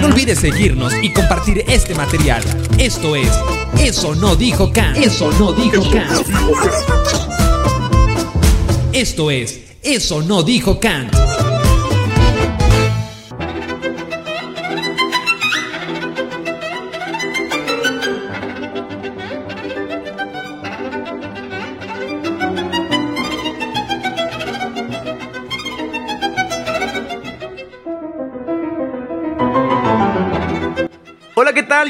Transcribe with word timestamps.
No 0.00 0.06
olvides 0.06 0.40
seguirnos 0.40 0.92
y 1.02 1.12
compartir 1.12 1.64
este 1.68 1.94
material. 1.94 2.42
Esto 2.78 3.14
es 3.14 3.30
Eso 3.78 4.14
no 4.14 4.34
dijo 4.34 4.72
Kant. 4.72 4.96
Eso 4.96 5.30
no 5.38 5.52
dijo 5.52 5.82
Kant. 5.90 6.26
Esto 8.92 9.30
es 9.30 9.60
Eso 9.82 10.22
no 10.22 10.42
dijo 10.42 10.80
Kant. 10.80 11.14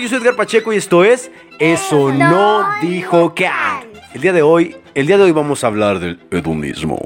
Yo 0.08 0.16
soy 0.16 0.22
Edgar 0.22 0.36
Pacheco 0.36 0.72
y 0.72 0.76
esto 0.76 1.04
es 1.04 1.30
Eso 1.58 2.10
no 2.10 2.66
dijo 2.80 3.34
Cat. 3.34 3.84
El 4.14 4.22
día 4.22 4.32
de 4.32 4.40
hoy, 4.40 4.74
el 4.94 5.06
día 5.06 5.18
de 5.18 5.24
hoy 5.24 5.32
vamos 5.32 5.62
a 5.62 5.66
hablar 5.66 5.98
del 5.98 6.18
hedonismo. 6.30 6.98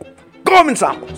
¡Comenzamos! 0.45 1.11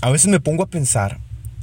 A 0.00 0.10
veces 0.10 0.28
me 0.28 0.38
pongo 0.38 0.62
a 0.62 0.66
pensar 0.66 1.18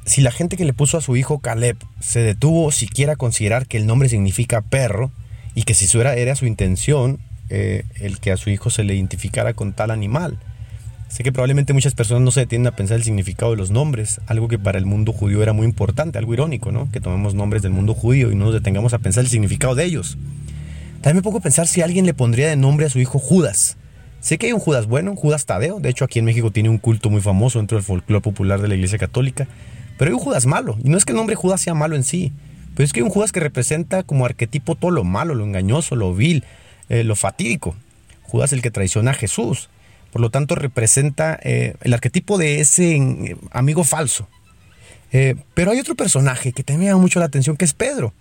si 0.08 0.22
la 0.22 0.32
gente 0.32 0.56
que 0.56 0.64
le 0.64 0.74
puso 0.74 0.98
a 0.98 1.02
su 1.02 1.18
hijo 1.18 1.40
Caleb 1.40 1.78
se 2.00 2.22
detuvo 2.22 2.72
siquiera 2.72 3.14
a 3.14 3.16
considerar 3.18 3.68
que 3.68 3.78
el 3.78 3.86
nombre 3.86 4.08
significa 4.08 4.62
perro 4.62 5.12
y 5.54 5.64
que 5.64 5.74
si 5.74 5.98
era, 6.00 6.16
era 6.16 6.36
su 6.36 6.46
intención 6.46 7.20
eh, 7.50 7.84
el 7.96 8.20
que 8.20 8.32
a 8.32 8.38
su 8.38 8.50
hijo 8.50 8.70
se 8.70 8.86
le 8.86 8.96
identificara 8.96 9.54
con 9.54 9.74
tal 9.74 9.92
animal. 9.92 10.40
Sé 11.10 11.24
que 11.24 11.34
probablemente 11.34 11.74
muchas 11.74 11.94
personas 11.94 12.24
no 12.24 12.32
se 12.32 12.42
detienen 12.42 12.68
a 12.68 12.76
pensar 12.76 12.98
el 12.98 13.04
significado 13.04 13.52
de 13.52 13.58
los 13.58 13.70
nombres, 13.70 14.22
algo 14.28 14.48
que 14.48 14.58
para 14.58 14.78
el 14.78 14.86
mundo 14.86 15.12
judío 15.12 15.44
era 15.44 15.52
muy 15.52 15.66
importante, 15.66 16.18
algo 16.18 16.34
irónico, 16.34 16.72
¿no? 16.72 16.90
Que 16.90 17.02
tomemos 17.02 17.34
nombres 17.34 17.62
del 17.62 17.72
mundo 17.74 17.94
judío 17.94 18.32
y 18.32 18.36
no 18.36 18.46
nos 18.46 18.54
detengamos 18.54 18.94
a 18.94 19.00
pensar 19.00 19.26
el 19.26 19.30
significado 19.30 19.76
de 19.76 19.84
ellos. 19.84 20.18
También 21.02 21.18
me 21.18 21.22
pongo 21.22 21.40
a 21.40 21.42
pensar 21.42 21.68
si 21.68 21.82
alguien 21.82 22.06
le 22.06 22.14
pondría 22.14 22.48
de 22.48 22.56
nombre 22.56 22.86
a 22.86 22.90
su 22.90 23.00
hijo 23.00 23.20
Judas. 23.20 23.76
Sé 24.22 24.38
que 24.38 24.48
hay 24.48 24.54
un 24.54 24.60
Judas 24.60 24.88
bueno, 24.88 25.12
un 25.12 25.18
Judas 25.18 25.46
Tadeo. 25.46 25.80
De 25.82 25.90
hecho, 25.90 26.06
aquí 26.06 26.20
en 26.20 26.26
México 26.26 26.52
tiene 26.52 26.70
un 26.70 26.78
culto 26.78 27.10
muy 27.10 27.22
famoso 27.22 27.60
dentro 27.60 27.78
del 27.78 27.84
folclore 27.84 28.22
popular 28.22 28.62
de 28.62 28.70
la 28.70 28.76
Iglesia 28.76 28.98
Católica. 28.98 29.48
Pero 29.98 30.10
hay 30.10 30.14
un 30.14 30.20
Judas 30.20 30.46
malo. 30.46 30.78
Y 30.84 30.90
no 30.90 30.98
es 30.98 31.06
que 31.06 31.12
el 31.12 31.18
nombre 31.18 31.36
Judas 31.36 31.62
sea 31.62 31.74
malo 31.74 31.96
en 31.96 32.04
sí. 32.04 32.32
Pero 32.76 32.86
es 32.86 32.94
que 32.94 33.00
hay 33.00 33.04
un 33.04 33.10
Judas 33.10 33.32
que 33.32 33.40
representa 33.40 34.04
como 34.04 34.26
arquetipo 34.26 34.76
todo 34.76 34.92
lo 34.92 35.04
malo, 35.04 35.34
lo 35.34 35.44
engañoso, 35.44 35.96
lo 35.96 36.14
vil, 36.14 36.44
eh, 36.90 37.04
lo 37.04 37.16
fatídico. 37.16 37.76
Judas 38.24 38.54
el 38.54 38.62
que 38.62 38.72
traiciona 38.72 39.12
a 39.12 39.16
Jesús. 39.16 39.70
Por 40.12 40.22
lo 40.22 40.30
tanto, 40.30 40.56
representa 40.56 41.40
eh, 41.42 41.76
el 41.82 41.94
arquetipo 41.94 42.38
de 42.38 42.62
ese 42.62 42.96
eh, 42.96 43.38
amigo 43.52 43.84
falso. 43.84 44.28
pero 45.54 45.72
hay 45.72 45.80
otro 45.80 45.96
personaje 45.96 46.52
que 46.52 46.64
también 46.64 46.82
me 46.82 46.86
llama 46.88 47.02
mucho 47.02 47.20
la 47.20 47.26
atención, 47.26 47.58
que 47.58 47.66
es 47.66 47.74
Pedro. 47.74 48.14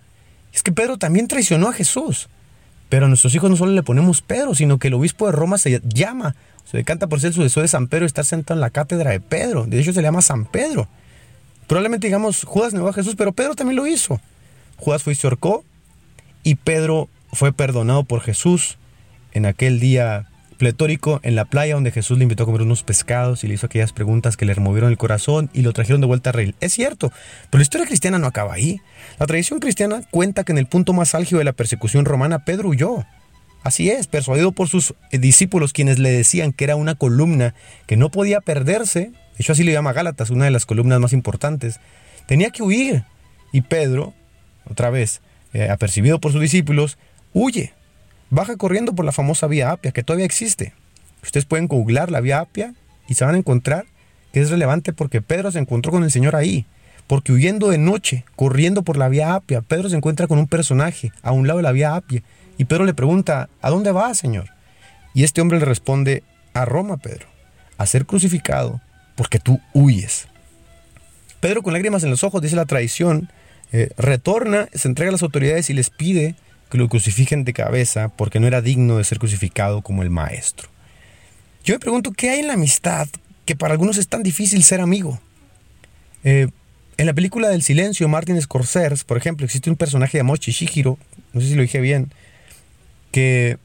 Es 0.53 0.63
que 0.63 0.71
Pedro 0.71 0.97
también 0.97 1.27
traicionó 1.27 1.69
a 1.69 1.73
Jesús. 1.73 2.29
Pero 2.89 3.05
a 3.05 3.09
nuestros 3.09 3.35
hijos 3.35 3.49
no 3.49 3.57
solo 3.57 3.73
le 3.73 3.83
ponemos 3.83 4.21
Pedro, 4.21 4.55
sino 4.55 4.79
que 4.79 4.87
el 4.87 4.93
obispo 4.93 5.25
de 5.25 5.33
Roma 5.33 5.57
se 5.57 5.81
llama, 5.83 6.35
se 6.63 6.77
decanta 6.77 7.07
por 7.07 7.19
ser 7.19 7.29
el 7.29 7.33
sucesor 7.33 7.63
de 7.63 7.67
San 7.67 7.87
Pedro 7.87 8.05
y 8.05 8.07
estar 8.07 8.25
sentado 8.25 8.57
en 8.57 8.61
la 8.61 8.69
cátedra 8.69 9.11
de 9.11 9.19
Pedro. 9.19 9.65
De 9.65 9.79
hecho, 9.79 9.93
se 9.93 10.01
le 10.01 10.07
llama 10.07 10.21
San 10.21 10.45
Pedro. 10.45 10.87
Probablemente 11.67 12.07
digamos, 12.07 12.43
Judas 12.43 12.73
negó 12.73 12.89
a 12.89 12.93
Jesús, 12.93 13.15
pero 13.17 13.33
Pedro 13.33 13.55
también 13.55 13.75
lo 13.75 13.87
hizo. 13.87 14.19
Judas 14.77 15.03
fue 15.03 15.13
y 15.13 15.15
se 15.15 15.29
y 16.43 16.55
Pedro 16.55 17.09
fue 17.33 17.51
perdonado 17.51 18.03
por 18.03 18.21
Jesús 18.21 18.77
en 19.33 19.45
aquel 19.45 19.79
día 19.79 20.29
pletórico 20.57 21.19
en 21.23 21.35
la 21.35 21.45
playa 21.45 21.75
donde 21.75 21.91
Jesús 21.91 22.17
le 22.17 22.23
invitó 22.23 22.43
a 22.43 22.45
comer 22.45 22.61
unos 22.61 22.83
pescados 22.83 23.43
y 23.43 23.47
le 23.47 23.53
hizo 23.53 23.67
aquellas 23.67 23.93
preguntas 23.93 24.37
que 24.37 24.45
le 24.45 24.53
removieron 24.53 24.89
el 24.89 24.97
corazón 24.97 25.49
y 25.53 25.61
lo 25.61 25.73
trajeron 25.73 26.01
de 26.01 26.07
vuelta 26.07 26.31
a 26.31 26.33
rey. 26.33 26.55
Es 26.59 26.73
cierto, 26.73 27.11
pero 27.49 27.59
la 27.59 27.63
historia 27.63 27.87
cristiana 27.87 28.17
no 28.17 28.27
acaba 28.27 28.53
ahí. 28.53 28.81
La 29.19 29.27
tradición 29.27 29.59
cristiana 29.59 30.01
cuenta 30.09 30.43
que 30.43 30.51
en 30.51 30.57
el 30.57 30.67
punto 30.67 30.93
más 30.93 31.15
álgido 31.15 31.39
de 31.39 31.45
la 31.45 31.53
persecución 31.53 32.05
romana 32.05 32.45
Pedro 32.45 32.69
huyó. 32.69 33.05
Así 33.63 33.89
es, 33.89 34.07
persuadido 34.07 34.51
por 34.51 34.69
sus 34.69 34.93
discípulos 35.11 35.73
quienes 35.73 35.99
le 35.99 36.11
decían 36.11 36.53
que 36.53 36.63
era 36.63 36.75
una 36.75 36.95
columna 36.95 37.53
que 37.85 37.97
no 37.97 38.09
podía 38.09 38.39
perderse, 38.39 39.11
de 39.37 39.43
hecho 39.43 39.53
así 39.53 39.63
le 39.63 39.71
llama 39.71 39.93
Gálatas, 39.93 40.31
una 40.31 40.45
de 40.45 40.51
las 40.51 40.65
columnas 40.65 40.99
más 40.99 41.13
importantes, 41.13 41.79
tenía 42.25 42.49
que 42.49 42.63
huir. 42.63 43.03
Y 43.51 43.61
Pedro, 43.61 44.13
otra 44.69 44.89
vez, 44.89 45.21
eh, 45.53 45.69
apercibido 45.69 46.19
por 46.19 46.31
sus 46.31 46.41
discípulos, 46.41 46.97
huye 47.33 47.73
baja 48.29 48.57
corriendo 48.57 48.93
por 48.93 49.05
la 49.05 49.11
famosa 49.11 49.47
vía 49.47 49.71
Apia, 49.71 49.91
que 49.91 50.03
todavía 50.03 50.25
existe. 50.25 50.73
Ustedes 51.23 51.45
pueden 51.45 51.67
googlear 51.67 52.11
la 52.11 52.19
vía 52.19 52.39
Apia 52.39 52.73
y 53.07 53.13
se 53.13 53.25
van 53.25 53.35
a 53.35 53.37
encontrar 53.37 53.85
que 54.33 54.41
es 54.41 54.49
relevante 54.49 54.91
porque 54.91 55.21
Pedro 55.21 55.51
se 55.51 55.59
encontró 55.59 55.91
con 55.91 56.03
el 56.03 56.11
Señor 56.11 56.35
ahí. 56.35 56.65
Porque 57.05 57.31
huyendo 57.31 57.69
de 57.69 57.77
noche, 57.77 58.25
corriendo 58.35 58.81
por 58.81 58.97
la 58.97 59.07
vía 59.07 59.35
Apia, 59.35 59.61
Pedro 59.61 59.89
se 59.89 59.95
encuentra 59.95 60.27
con 60.27 60.39
un 60.39 60.47
personaje 60.47 61.13
a 61.21 61.31
un 61.31 61.47
lado 61.47 61.57
de 61.57 61.63
la 61.63 61.71
vía 61.71 61.95
Apia. 61.95 62.21
Y 62.57 62.65
Pedro 62.65 62.85
le 62.85 62.93
pregunta, 62.93 63.49
¿a 63.61 63.69
dónde 63.69 63.91
va, 63.91 64.13
Señor? 64.13 64.49
Y 65.13 65.23
este 65.23 65.41
hombre 65.41 65.59
le 65.59 65.65
responde, 65.65 66.23
a 66.53 66.65
Roma, 66.65 66.97
Pedro, 66.97 67.27
a 67.77 67.85
ser 67.85 68.05
crucificado, 68.05 68.81
porque 69.17 69.39
tú 69.39 69.59
huyes. 69.73 70.27
Pedro, 71.41 71.63
con 71.63 71.73
lágrimas 71.73 72.03
en 72.03 72.09
los 72.09 72.23
ojos, 72.23 72.41
dice 72.41 72.55
la 72.55 72.65
tradición, 72.65 73.29
eh, 73.73 73.89
retorna, 73.97 74.69
se 74.73 74.87
entrega 74.87 75.09
a 75.09 75.11
las 75.11 75.23
autoridades 75.23 75.69
y 75.69 75.73
les 75.73 75.89
pide 75.89 76.35
que 76.69 76.77
lo 76.77 76.87
crucifiquen 76.87 77.43
de 77.43 77.53
cabeza 77.53 78.09
porque 78.09 78.39
no 78.39 78.47
era 78.47 78.61
digno 78.61 78.97
de 78.97 79.03
ser 79.03 79.19
crucificado 79.19 79.81
como 79.81 80.03
el 80.03 80.09
maestro. 80.09 80.69
Yo 81.63 81.75
me 81.75 81.79
pregunto, 81.79 82.11
¿qué 82.11 82.29
hay 82.29 82.39
en 82.39 82.47
la 82.47 82.53
amistad 82.53 83.09
que 83.45 83.55
para 83.55 83.73
algunos 83.73 83.97
es 83.97 84.07
tan 84.07 84.23
difícil 84.23 84.63
ser 84.63 84.79
amigo? 84.79 85.19
Eh, 86.23 86.47
en 86.97 87.05
la 87.05 87.13
película 87.13 87.49
del 87.49 87.63
silencio, 87.63 88.07
Martin 88.07 88.41
Scorsese, 88.41 89.03
por 89.05 89.17
ejemplo, 89.17 89.45
existe 89.45 89.69
un 89.69 89.75
personaje 89.75 90.17
llamado 90.17 90.37
Chishihiro, 90.37 90.97
no 91.33 91.41
sé 91.41 91.49
si 91.49 91.55
lo 91.55 91.61
dije 91.61 91.79
bien, 91.79 92.11
que 93.11 93.57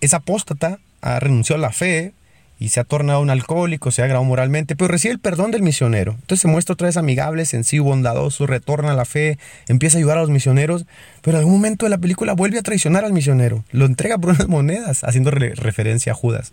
es 0.00 0.14
apóstata, 0.14 0.78
ha 1.00 1.20
renunciado 1.20 1.62
a 1.62 1.66
la 1.68 1.72
fe, 1.72 2.12
y 2.58 2.68
se 2.68 2.80
ha 2.80 2.84
tornado 2.84 3.20
un 3.20 3.30
alcohólico, 3.30 3.90
se 3.90 4.02
ha 4.02 4.04
agravado 4.04 4.24
moralmente, 4.24 4.76
pero 4.76 4.88
recibe 4.88 5.12
el 5.12 5.18
perdón 5.18 5.50
del 5.50 5.62
misionero. 5.62 6.12
Entonces 6.12 6.40
se 6.40 6.48
muestra 6.48 6.74
otra 6.74 6.86
vez 6.86 6.96
amigable, 6.96 7.44
sencillo, 7.46 7.84
bondadoso, 7.84 8.46
retorna 8.46 8.92
a 8.92 8.94
la 8.94 9.04
fe, 9.04 9.38
empieza 9.68 9.96
a 9.96 9.98
ayudar 9.98 10.18
a 10.18 10.22
los 10.22 10.30
misioneros, 10.30 10.86
pero 11.22 11.36
en 11.36 11.40
algún 11.40 11.54
momento 11.54 11.86
de 11.86 11.90
la 11.90 11.98
película 11.98 12.34
vuelve 12.34 12.58
a 12.58 12.62
traicionar 12.62 13.04
al 13.04 13.12
misionero, 13.12 13.64
lo 13.70 13.86
entrega 13.86 14.18
por 14.18 14.30
unas 14.30 14.48
monedas, 14.48 15.04
haciendo 15.04 15.30
referencia 15.30 16.12
a 16.12 16.14
Judas. 16.14 16.52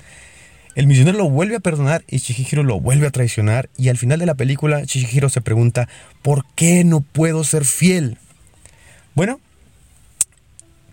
El 0.73 0.87
misionero 0.87 1.17
lo 1.17 1.29
vuelve 1.29 1.57
a 1.57 1.59
perdonar 1.59 2.03
y 2.07 2.19
Chihiro 2.19 2.63
lo 2.63 2.79
vuelve 2.79 3.05
a 3.05 3.11
traicionar 3.11 3.69
y 3.77 3.89
al 3.89 3.97
final 3.97 4.19
de 4.19 4.25
la 4.25 4.35
película 4.35 4.85
Chihiro 4.85 5.29
se 5.29 5.41
pregunta, 5.41 5.89
¿por 6.21 6.45
qué 6.55 6.85
no 6.85 7.01
puedo 7.01 7.43
ser 7.43 7.65
fiel? 7.65 8.17
Bueno, 9.13 9.41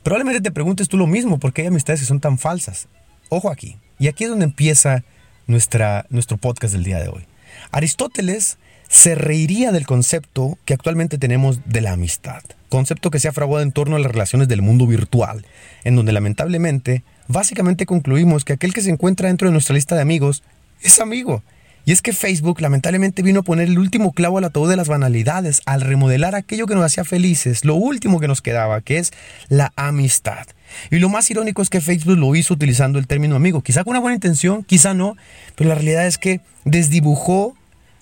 probablemente 0.03 0.41
te 0.41 0.51
preguntes 0.51 0.89
tú 0.89 0.97
lo 0.97 1.07
mismo, 1.07 1.39
¿por 1.39 1.53
qué 1.53 1.63
hay 1.63 1.69
amistades 1.69 2.01
que 2.01 2.07
son 2.07 2.19
tan 2.19 2.39
falsas? 2.39 2.89
Ojo 3.29 3.51
aquí, 3.51 3.77
y 3.99 4.09
aquí 4.09 4.25
es 4.25 4.31
donde 4.31 4.45
empieza 4.45 5.05
nuestra, 5.47 6.07
nuestro 6.11 6.37
podcast 6.37 6.73
del 6.75 6.85
día 6.85 6.99
de 6.99 7.09
hoy. 7.09 7.27
Aristóteles 7.73 8.59
se 8.89 9.15
reiría 9.15 9.73
del 9.73 9.87
concepto 9.87 10.59
que 10.65 10.75
actualmente 10.75 11.19
tenemos 11.19 11.61
de 11.67 11.81
la 11.81 11.93
amistad, 11.93 12.43
concepto 12.69 13.11
que 13.11 13.21
se 13.21 13.29
ha 13.29 13.33
fraguado 13.33 13.63
en 13.63 13.73
torno 13.73 13.97
a 13.97 13.99
las 13.99 14.13
relaciones 14.13 14.49
del 14.49 14.63
mundo 14.63 14.87
virtual, 14.87 15.45
en 15.85 15.97
donde 15.97 16.13
lamentablemente 16.13 17.03
básicamente 17.27 17.87
concluimos 17.87 18.45
que 18.45 18.55
aquel 18.55 18.73
que 18.73 18.81
se 18.81 18.91
encuentra 18.91 19.29
dentro 19.29 19.49
de 19.49 19.53
nuestra 19.53 19.75
lista 19.75 19.95
de 19.95 20.03
amigos 20.03 20.43
es 20.81 21.01
amigo 21.01 21.43
y 21.89 21.93
es 21.93 22.03
que 22.03 22.13
Facebook 22.13 22.61
lamentablemente 22.61 23.23
vino 23.23 23.41
a 23.41 23.43
poner 23.43 23.67
el 23.67 23.79
último 23.79 24.13
clavo 24.13 24.37
al 24.37 24.45
ataúd 24.45 24.69
de 24.69 24.77
las 24.77 24.89
banalidades 24.89 25.63
al 25.65 25.81
remodelar 25.81 26.35
aquello 26.35 26.67
que 26.67 26.75
nos 26.75 26.85
hacía 26.85 27.03
felices, 27.03 27.65
lo 27.65 27.77
último 27.77 28.21
que 28.21 28.29
nos 28.29 28.43
quedaba, 28.43 28.83
que 28.83 28.99
es 28.99 29.11
la 29.49 29.73
amistad. 29.75 30.47
Y 30.91 30.99
lo 30.99 31.09
más 31.09 31.31
irónico 31.31 31.63
es 31.63 31.71
que 31.71 31.81
Facebook 31.81 32.19
lo 32.19 32.37
hizo 32.37 32.53
utilizando 32.53 32.99
el 32.99 33.07
término 33.07 33.37
amigo, 33.37 33.63
quizá 33.63 33.85
con 33.85 33.93
una 33.93 34.01
buena 34.01 34.17
intención, 34.17 34.65
quizá 34.65 34.93
no, 34.93 35.17
pero 35.55 35.71
la 35.71 35.77
realidad 35.77 36.07
es 36.07 36.19
que 36.19 36.43
desdibujó 36.67 37.57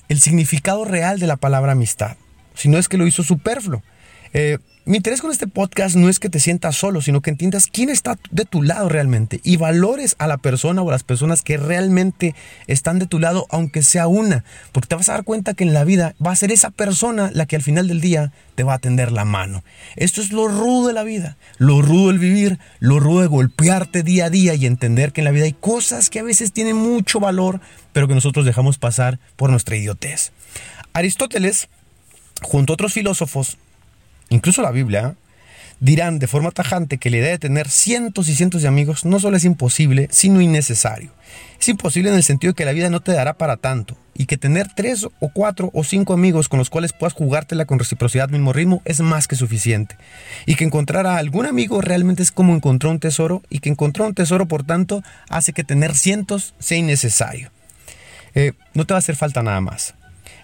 el 0.09 0.21
significado 0.21 0.85
real 0.85 1.21
de 1.21 1.29
la 1.29 1.37
palabra 1.37 1.71
amistad, 1.71 2.17
si 2.55 2.69
no 2.69 2.79
es 2.79 2.89
que 2.89 2.99
lo 2.99 3.07
hizo 3.07 3.23
superfluo. 3.23 3.85
Eh, 4.33 4.59
mi 4.87 4.99
interés 4.99 5.21
con 5.21 5.33
este 5.33 5.49
podcast 5.49 5.97
no 5.97 6.09
es 6.09 6.21
que 6.21 6.29
te 6.29 6.39
sientas 6.39 6.77
solo, 6.77 7.03
sino 7.03 7.21
que 7.21 7.31
entiendas 7.31 7.67
quién 7.67 7.91
está 7.91 8.17
de 8.31 8.45
tu 8.45 8.63
lado 8.63 8.89
realmente 8.89 9.41
y 9.43 9.57
valores 9.57 10.15
a 10.21 10.29
la 10.29 10.37
persona 10.37 10.81
o 10.81 10.89
a 10.89 10.93
las 10.93 11.03
personas 11.03 11.43
que 11.43 11.57
realmente 11.57 12.37
están 12.69 13.01
de 13.01 13.07
tu 13.07 13.19
lado, 13.19 13.49
aunque 13.51 13.83
sea 13.83 14.07
una, 14.07 14.45
porque 14.71 14.87
te 14.87 14.95
vas 14.95 15.09
a 15.09 15.15
dar 15.15 15.25
cuenta 15.25 15.55
que 15.55 15.65
en 15.65 15.75
la 15.75 15.83
vida 15.83 16.15
va 16.25 16.31
a 16.31 16.37
ser 16.37 16.53
esa 16.53 16.71
persona 16.71 17.33
la 17.35 17.47
que 17.47 17.57
al 17.57 17.63
final 17.63 17.89
del 17.89 18.01
día 18.01 18.33
te 18.55 18.63
va 18.63 18.75
a 18.75 18.79
tender 18.79 19.11
la 19.11 19.25
mano. 19.25 19.65
Esto 19.97 20.21
es 20.21 20.31
lo 20.31 20.47
rudo 20.47 20.87
de 20.87 20.93
la 20.93 21.03
vida, 21.03 21.37
lo 21.59 21.83
rudo 21.83 22.07
del 22.07 22.21
vivir, 22.21 22.61
lo 22.79 23.01
rudo 23.01 23.23
de 23.23 23.27
golpearte 23.27 24.05
día 24.05 24.27
a 24.27 24.31
día 24.31 24.55
y 24.55 24.67
entender 24.67 25.13
que 25.13 25.21
en 25.21 25.25
la 25.25 25.33
vida 25.33 25.47
hay 25.47 25.53
cosas 25.53 26.11
que 26.11 26.21
a 26.21 26.23
veces 26.23 26.53
tienen 26.53 26.77
mucho 26.77 27.19
valor, 27.19 27.61
pero 27.93 28.07
que 28.07 28.15
nosotros 28.15 28.47
dejamos 28.47 28.79
pasar 28.79 29.19
por 29.35 29.51
nuestra 29.51 29.75
idiotez. 29.75 30.31
Aristóteles, 30.93 31.69
junto 32.41 32.73
a 32.73 32.75
otros 32.75 32.93
filósofos, 32.93 33.59
incluso 34.29 34.63
la 34.63 34.71
Biblia, 34.71 35.17
dirán 35.81 36.19
de 36.19 36.27
forma 36.27 36.51
tajante 36.51 36.99
que 36.99 37.11
la 37.11 37.19
idea 37.19 37.31
de 37.31 37.39
tener 37.39 37.69
cientos 37.69 38.29
y 38.29 38.35
cientos 38.35 38.63
de 38.63 38.69
amigos 38.69 39.05
no 39.05 39.21
solo 39.21 39.37
es 39.37 39.45
imposible, 39.45 40.09
sino 40.11 40.41
innecesario. 40.41 41.11
Es 41.61 41.69
imposible 41.69 42.11
en 42.11 42.17
el 42.17 42.23
sentido 42.23 42.53
de 42.53 42.57
que 42.57 42.65
la 42.65 42.73
vida 42.73 42.91
no 42.91 43.01
te 43.01 43.13
dará 43.13 43.35
para 43.35 43.57
tanto 43.57 43.97
y 44.15 44.27
que 44.27 44.39
tener 44.39 44.69
tres 44.75 45.05
o 45.05 45.29
cuatro 45.29 45.71
o 45.75 45.85
cinco 45.85 46.15
amigos 46.15 46.49
con 46.49 46.59
los 46.59 46.71
cuales 46.71 46.93
puedas 46.93 47.13
jugártela 47.13 47.67
con 47.67 47.79
reciprocidad 47.79 48.29
mismo 48.31 48.53
ritmo 48.53 48.81
es 48.85 49.01
más 49.01 49.29
que 49.29 49.37
suficiente. 49.37 49.97
Y 50.47 50.55
que 50.55 50.65
encontrar 50.65 51.07
a 51.07 51.19
algún 51.19 51.47
amigo 51.47 51.81
realmente 51.81 52.23
es 52.23 52.33
como 52.33 52.55
encontrar 52.55 52.93
un 52.93 53.01
tesoro 53.01 53.43
y 53.51 53.59
que 53.59 53.69
encontrar 53.69 54.09
un 54.09 54.15
tesoro 54.15 54.47
por 54.47 54.65
tanto 54.65 55.03
hace 55.29 55.53
que 55.53 55.65
tener 55.65 55.95
cientos 55.95 56.55
sea 56.59 56.79
innecesario. 56.79 57.51
Eh, 58.35 58.53
no 58.75 58.87
te 58.87 58.95
va 58.95 58.99
a 58.99 59.01
hacer 59.01 59.17
falta 59.17 59.43
nada 59.43 59.61
más. 59.61 59.95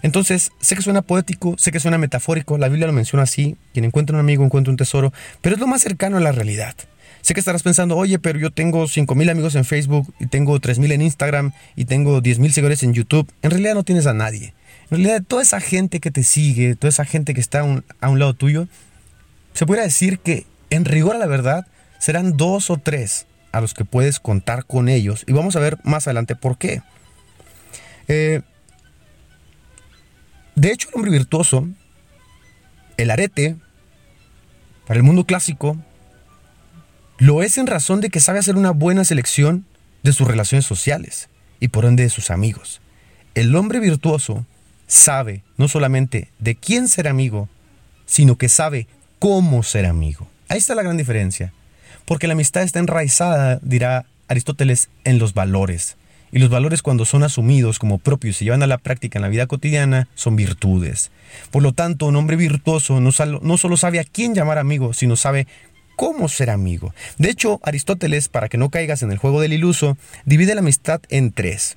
Entonces, 0.03 0.51
sé 0.61 0.75
que 0.75 0.83
suena 0.83 1.03
poético, 1.03 1.55
sé 1.59 1.71
que 1.71 1.81
suena 1.81 1.97
metafórico, 1.97 2.59
la 2.59 2.69
Biblia 2.69 2.87
lo 2.87 2.93
menciona 2.93 3.23
así, 3.23 3.57
quien 3.73 3.85
encuentra 3.85 4.15
un 4.15 4.21
amigo 4.21 4.45
encuentra 4.45 4.71
un 4.71 4.77
tesoro, 4.77 5.13
pero 5.41 5.55
es 5.55 5.61
lo 5.61 5.67
más 5.67 5.83
cercano 5.83 6.17
a 6.17 6.21
la 6.21 6.33
realidad. 6.33 6.75
Sé 7.23 7.35
que 7.35 7.41
estarás 7.41 7.63
pensando, 7.63 7.97
oye, 7.97 8.19
pero 8.19 8.41
yo 8.41 8.51
tengo 8.51 8.85
5.000 8.85 9.31
amigos 9.31 9.55
en 9.55 9.65
Facebook 9.65 10.13
y 10.19 10.27
tengo 10.27 10.59
3.000 10.61 10.93
en 10.93 11.03
Instagram 11.03 11.53
y 11.77 11.85
tengo 11.85 12.21
10.000 12.21 12.51
seguidores 12.51 12.83
en 12.83 12.95
YouTube. 12.95 13.33
En 13.43 13.53
realidad 13.53 13.75
no 13.75 13.85
tienes 13.85 14.07
a 14.07 14.13
nadie. 14.13 14.55
En 14.91 14.99
realidad 14.99 15.23
toda 15.27 15.43
esa 15.43 15.61
gente 15.61 16.01
que 16.01 16.11
te 16.11 16.25
sigue, 16.25 16.75
toda 16.75 16.89
esa 16.89 17.05
gente 17.05 17.33
que 17.33 17.41
está 17.41 17.61
a 17.61 18.09
un, 18.09 18.19
lado 18.19 18.35
tuyo, 18.35 18.67
se 19.55 19.67
puede 19.67 19.83
decir 19.83 20.19
que 20.19 20.47
en 20.71 20.85
rigor 20.85 21.15
a 21.15 21.21
la 21.21 21.27
verdad 21.27 21.69
serán 22.01 22.37
dos 22.37 22.71
o 22.71 22.77
tres 22.77 23.27
a 23.53 23.61
los 23.61 23.73
que 23.73 23.85
puedes 23.85 24.19
contar 24.19 24.67
con 24.67 24.89
ellos. 24.89 25.25
Y 25.29 25.33
vamos 25.33 25.55
a 25.55 25.61
ver 25.61 25.79
más 25.85 26.09
adelante 26.09 26.35
por 26.35 26.59
qué. 26.59 26.83
Eh, 28.09 28.43
de 30.55 30.73
hecho, 30.73 30.89
el 30.89 30.97
hombre 30.97 31.11
virtuoso, 31.11 31.69
el 32.97 33.11
arete, 33.11 33.57
para 34.87 34.99
el 34.99 35.05
mundo 35.05 35.25
clásico, 35.25 35.77
lo 37.19 37.43
es 37.43 37.57
en 37.59 37.67
razón 37.67 38.01
de 38.01 38.11
que 38.11 38.21
sabe 38.21 38.39
hacer 38.39 38.57
una 38.57 38.73
buena 38.73 39.05
selección 39.05 39.65
de 40.03 40.13
sus 40.13 40.27
relaciones 40.27 40.67
sociales 40.67 41.29
y 41.61 41.69
por 41.69 41.85
ende 41.85 42.03
de 42.03 42.11
sus 42.11 42.31
amigos. 42.31 42.81
El 43.35 43.55
hombre 43.55 43.81
virtuoso 43.81 44.45
sabe 44.87 45.43
no 45.57 45.69
solamente 45.69 46.29
de 46.39 46.57
quién 46.57 46.89
ser 46.89 47.09
amigo, 47.09 47.49
sino 48.05 48.37
que 48.37 48.49
sabe 48.49 48.89
cómo 49.19 49.63
ser 49.63 49.87
amigo. 49.87 50.29
Ahí 50.49 50.59
está 50.59 50.75
la 50.75 50.83
gran 50.83 50.97
diferencia. 50.97 51.53
Porque 52.05 52.27
la 52.27 52.33
amistad 52.33 52.63
está 52.63 52.79
enraizada, 52.79 53.59
dirá 53.63 54.07
Aristóteles, 54.29 54.91
en 55.05 55.19
los 55.19 55.35
valores. 55.35 55.97
Y 56.33 56.39
los 56.39 56.49
valores 56.49 56.83
cuando 56.83 57.05
son 57.05 57.23
asumidos 57.23 57.79
como 57.79 57.99
propios 57.99 58.37
y 58.37 58.39
se 58.39 58.45
llevan 58.47 58.63
a 58.63 58.67
la 58.67 58.79
práctica 58.79 59.19
en 59.19 59.23
la 59.23 59.29
vida 59.29 59.47
cotidiana 59.47 60.09
son 60.15 60.35
virtudes. 60.35 61.11
Por 61.51 61.63
lo 61.63 61.73
tanto, 61.73 62.07
un 62.07 62.17
hombre 62.17 62.37
virtuoso 62.37 63.01
no, 63.01 63.11
no 63.43 63.59
solo 63.59 63.77
sabe 63.77 64.01
a 64.01 64.05
quién 64.05 64.35
llamar 64.35 64.59
amigo, 64.59 64.95
sino 64.95 65.17
sabe 65.17 65.47
cómo 65.95 66.29
ser 66.29 66.51
amigo. 66.51 66.95
De 67.19 67.31
hecho, 67.31 67.61
Aristóteles, 67.63 68.29
para 68.29 68.49
que 68.49 68.59
no 68.59 68.71
caigas 68.71 69.03
en 69.03 69.13
el 69.13 69.19
juego 69.19 69.41
del 69.41 69.53
iluso, 69.53 69.97
divide 70.25 70.55
la 70.55 70.61
amistad 70.61 71.01
en 71.11 71.33
tres. 71.33 71.77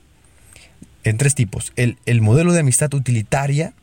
En 1.04 1.18
tres 1.18 1.36
tipos. 1.36 1.74
El, 1.76 1.98
el 2.06 2.22
modelo 2.22 2.54
de 2.54 2.62
amistad 2.62 2.94
utilitaria, 2.94 3.74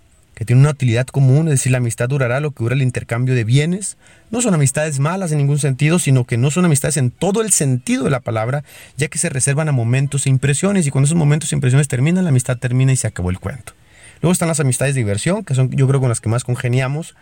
que 0.42 0.46
tiene 0.46 0.62
una 0.62 0.70
utilidad 0.70 1.06
común, 1.06 1.46
es 1.46 1.52
decir, 1.52 1.70
la 1.70 1.78
amistad 1.78 2.08
durará 2.08 2.40
lo 2.40 2.50
que 2.50 2.64
dura 2.64 2.74
el 2.74 2.82
intercambio 2.82 3.36
de 3.36 3.44
bienes. 3.44 3.96
No 4.32 4.42
son 4.42 4.54
amistades 4.54 4.98
malas 4.98 5.30
en 5.30 5.38
ningún 5.38 5.60
sentido, 5.60 6.00
sino 6.00 6.24
que 6.24 6.36
no 6.36 6.50
son 6.50 6.64
amistades 6.64 6.96
en 6.96 7.12
todo 7.12 7.42
el 7.42 7.52
sentido 7.52 8.02
de 8.02 8.10
la 8.10 8.18
palabra, 8.18 8.64
ya 8.96 9.06
que 9.06 9.18
se 9.18 9.28
reservan 9.28 9.68
a 9.68 9.72
momentos 9.72 10.26
e 10.26 10.30
impresiones, 10.30 10.84
y 10.84 10.90
cuando 10.90 11.06
esos 11.06 11.16
momentos 11.16 11.52
e 11.52 11.54
impresiones 11.54 11.86
terminan, 11.86 12.24
la 12.24 12.30
amistad 12.30 12.58
termina 12.58 12.90
y 12.92 12.96
se 12.96 13.06
acabó 13.06 13.30
el 13.30 13.38
cuento. 13.38 13.72
Luego 14.20 14.32
están 14.32 14.48
las 14.48 14.58
amistades 14.58 14.96
de 14.96 15.02
diversión, 15.02 15.44
que 15.44 15.54
son 15.54 15.70
yo 15.70 15.86
creo 15.86 16.00
con 16.00 16.08
las 16.08 16.20
que 16.20 16.28
más 16.28 16.42
congeniamos, 16.42 17.14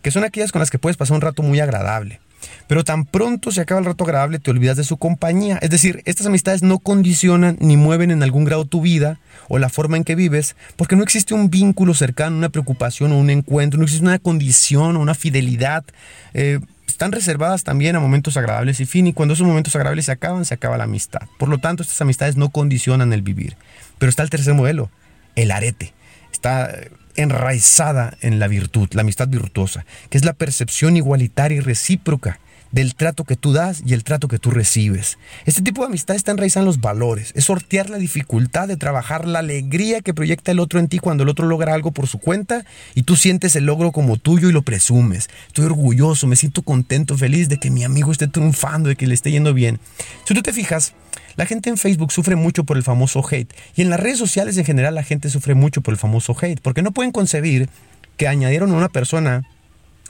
que 0.00 0.10
son 0.10 0.24
aquellas 0.24 0.50
con 0.50 0.60
las 0.60 0.70
que 0.70 0.78
puedes 0.78 0.96
pasar 0.96 1.16
un 1.16 1.20
rato 1.20 1.42
muy 1.42 1.60
agradable. 1.60 2.20
Pero 2.66 2.84
tan 2.84 3.04
pronto 3.04 3.50
se 3.50 3.60
acaba 3.60 3.80
el 3.80 3.86
rato 3.86 4.04
agradable, 4.04 4.38
te 4.38 4.50
olvidas 4.50 4.76
de 4.76 4.84
su 4.84 4.96
compañía. 4.96 5.58
Es 5.60 5.70
decir, 5.70 6.02
estas 6.06 6.26
amistades 6.26 6.62
no 6.62 6.78
condicionan 6.78 7.56
ni 7.60 7.76
mueven 7.76 8.10
en 8.10 8.22
algún 8.22 8.44
grado 8.44 8.64
tu 8.64 8.80
vida 8.80 9.18
o 9.48 9.58
la 9.58 9.68
forma 9.68 9.96
en 9.96 10.04
que 10.04 10.14
vives, 10.14 10.56
porque 10.76 10.96
no 10.96 11.02
existe 11.02 11.34
un 11.34 11.50
vínculo 11.50 11.94
cercano, 11.94 12.36
una 12.36 12.48
preocupación 12.48 13.12
o 13.12 13.18
un 13.18 13.30
encuentro, 13.30 13.78
no 13.78 13.84
existe 13.84 14.06
una 14.06 14.18
condición 14.18 14.96
o 14.96 15.00
una 15.00 15.14
fidelidad. 15.14 15.84
Eh, 16.32 16.60
están 16.86 17.12
reservadas 17.12 17.64
también 17.64 17.96
a 17.96 18.00
momentos 18.00 18.36
agradables 18.36 18.80
y 18.80 18.86
fin, 18.86 19.06
y 19.06 19.12
cuando 19.12 19.34
esos 19.34 19.46
momentos 19.46 19.74
agradables 19.74 20.06
se 20.06 20.12
acaban, 20.12 20.44
se 20.44 20.54
acaba 20.54 20.78
la 20.78 20.84
amistad. 20.84 21.22
Por 21.38 21.48
lo 21.48 21.58
tanto, 21.58 21.82
estas 21.82 22.00
amistades 22.00 22.36
no 22.36 22.50
condicionan 22.50 23.12
el 23.12 23.22
vivir. 23.22 23.56
Pero 23.98 24.10
está 24.10 24.22
el 24.22 24.30
tercer 24.30 24.54
modelo, 24.54 24.90
el 25.34 25.50
arete. 25.50 25.92
Está 26.32 26.72
enraizada 27.16 28.16
en 28.20 28.38
la 28.38 28.48
virtud, 28.48 28.88
la 28.92 29.02
amistad 29.02 29.28
virtuosa, 29.28 29.84
que 30.08 30.18
es 30.18 30.24
la 30.24 30.32
percepción 30.32 30.96
igualitaria 30.96 31.58
y 31.58 31.60
recíproca 31.60 32.38
del 32.72 32.94
trato 32.94 33.24
que 33.24 33.36
tú 33.36 33.52
das 33.52 33.82
y 33.86 33.94
el 33.94 34.04
trato 34.04 34.28
que 34.28 34.38
tú 34.38 34.50
recibes. 34.50 35.18
Este 35.44 35.62
tipo 35.62 35.82
de 35.82 35.88
amistad 35.88 36.16
está 36.16 36.32
enraizada 36.32 36.62
en 36.62 36.66
los 36.66 36.80
valores, 36.80 37.32
es 37.34 37.44
sortear 37.44 37.90
la 37.90 37.98
dificultad 37.98 38.68
de 38.68 38.76
trabajar 38.76 39.26
la 39.26 39.38
alegría 39.40 40.00
que 40.00 40.14
proyecta 40.14 40.52
el 40.52 40.60
otro 40.60 40.80
en 40.80 40.88
ti 40.88 40.98
cuando 40.98 41.22
el 41.22 41.28
otro 41.28 41.46
logra 41.46 41.74
algo 41.74 41.92
por 41.92 42.06
su 42.06 42.18
cuenta 42.18 42.64
y 42.94 43.04
tú 43.04 43.16
sientes 43.16 43.54
el 43.56 43.66
logro 43.66 43.92
como 43.92 44.16
tuyo 44.16 44.48
y 44.48 44.52
lo 44.52 44.62
presumes. 44.62 45.28
Estoy 45.46 45.66
orgulloso, 45.66 46.26
me 46.26 46.36
siento 46.36 46.62
contento, 46.62 47.16
feliz 47.16 47.48
de 47.48 47.58
que 47.58 47.70
mi 47.70 47.84
amigo 47.84 48.12
esté 48.12 48.26
triunfando, 48.26 48.88
de 48.88 48.96
que 48.96 49.06
le 49.06 49.14
esté 49.14 49.30
yendo 49.30 49.54
bien. 49.54 49.78
Si 50.24 50.34
tú 50.34 50.42
te 50.42 50.52
fijas, 50.52 50.94
la 51.36 51.46
gente 51.46 51.70
en 51.70 51.78
Facebook 51.78 52.12
sufre 52.12 52.36
mucho 52.36 52.64
por 52.64 52.76
el 52.76 52.82
famoso 52.82 53.24
hate 53.28 53.52
y 53.76 53.82
en 53.82 53.90
las 53.90 54.00
redes 54.00 54.18
sociales 54.18 54.56
en 54.56 54.64
general 54.64 54.94
la 54.94 55.02
gente 55.02 55.30
sufre 55.30 55.54
mucho 55.54 55.80
por 55.80 55.92
el 55.92 55.98
famoso 55.98 56.36
hate 56.40 56.60
porque 56.60 56.82
no 56.82 56.92
pueden 56.92 57.12
concebir 57.12 57.68
que 58.16 58.28
añadieron 58.28 58.70
a 58.72 58.76
una 58.76 58.88
persona 58.88 59.42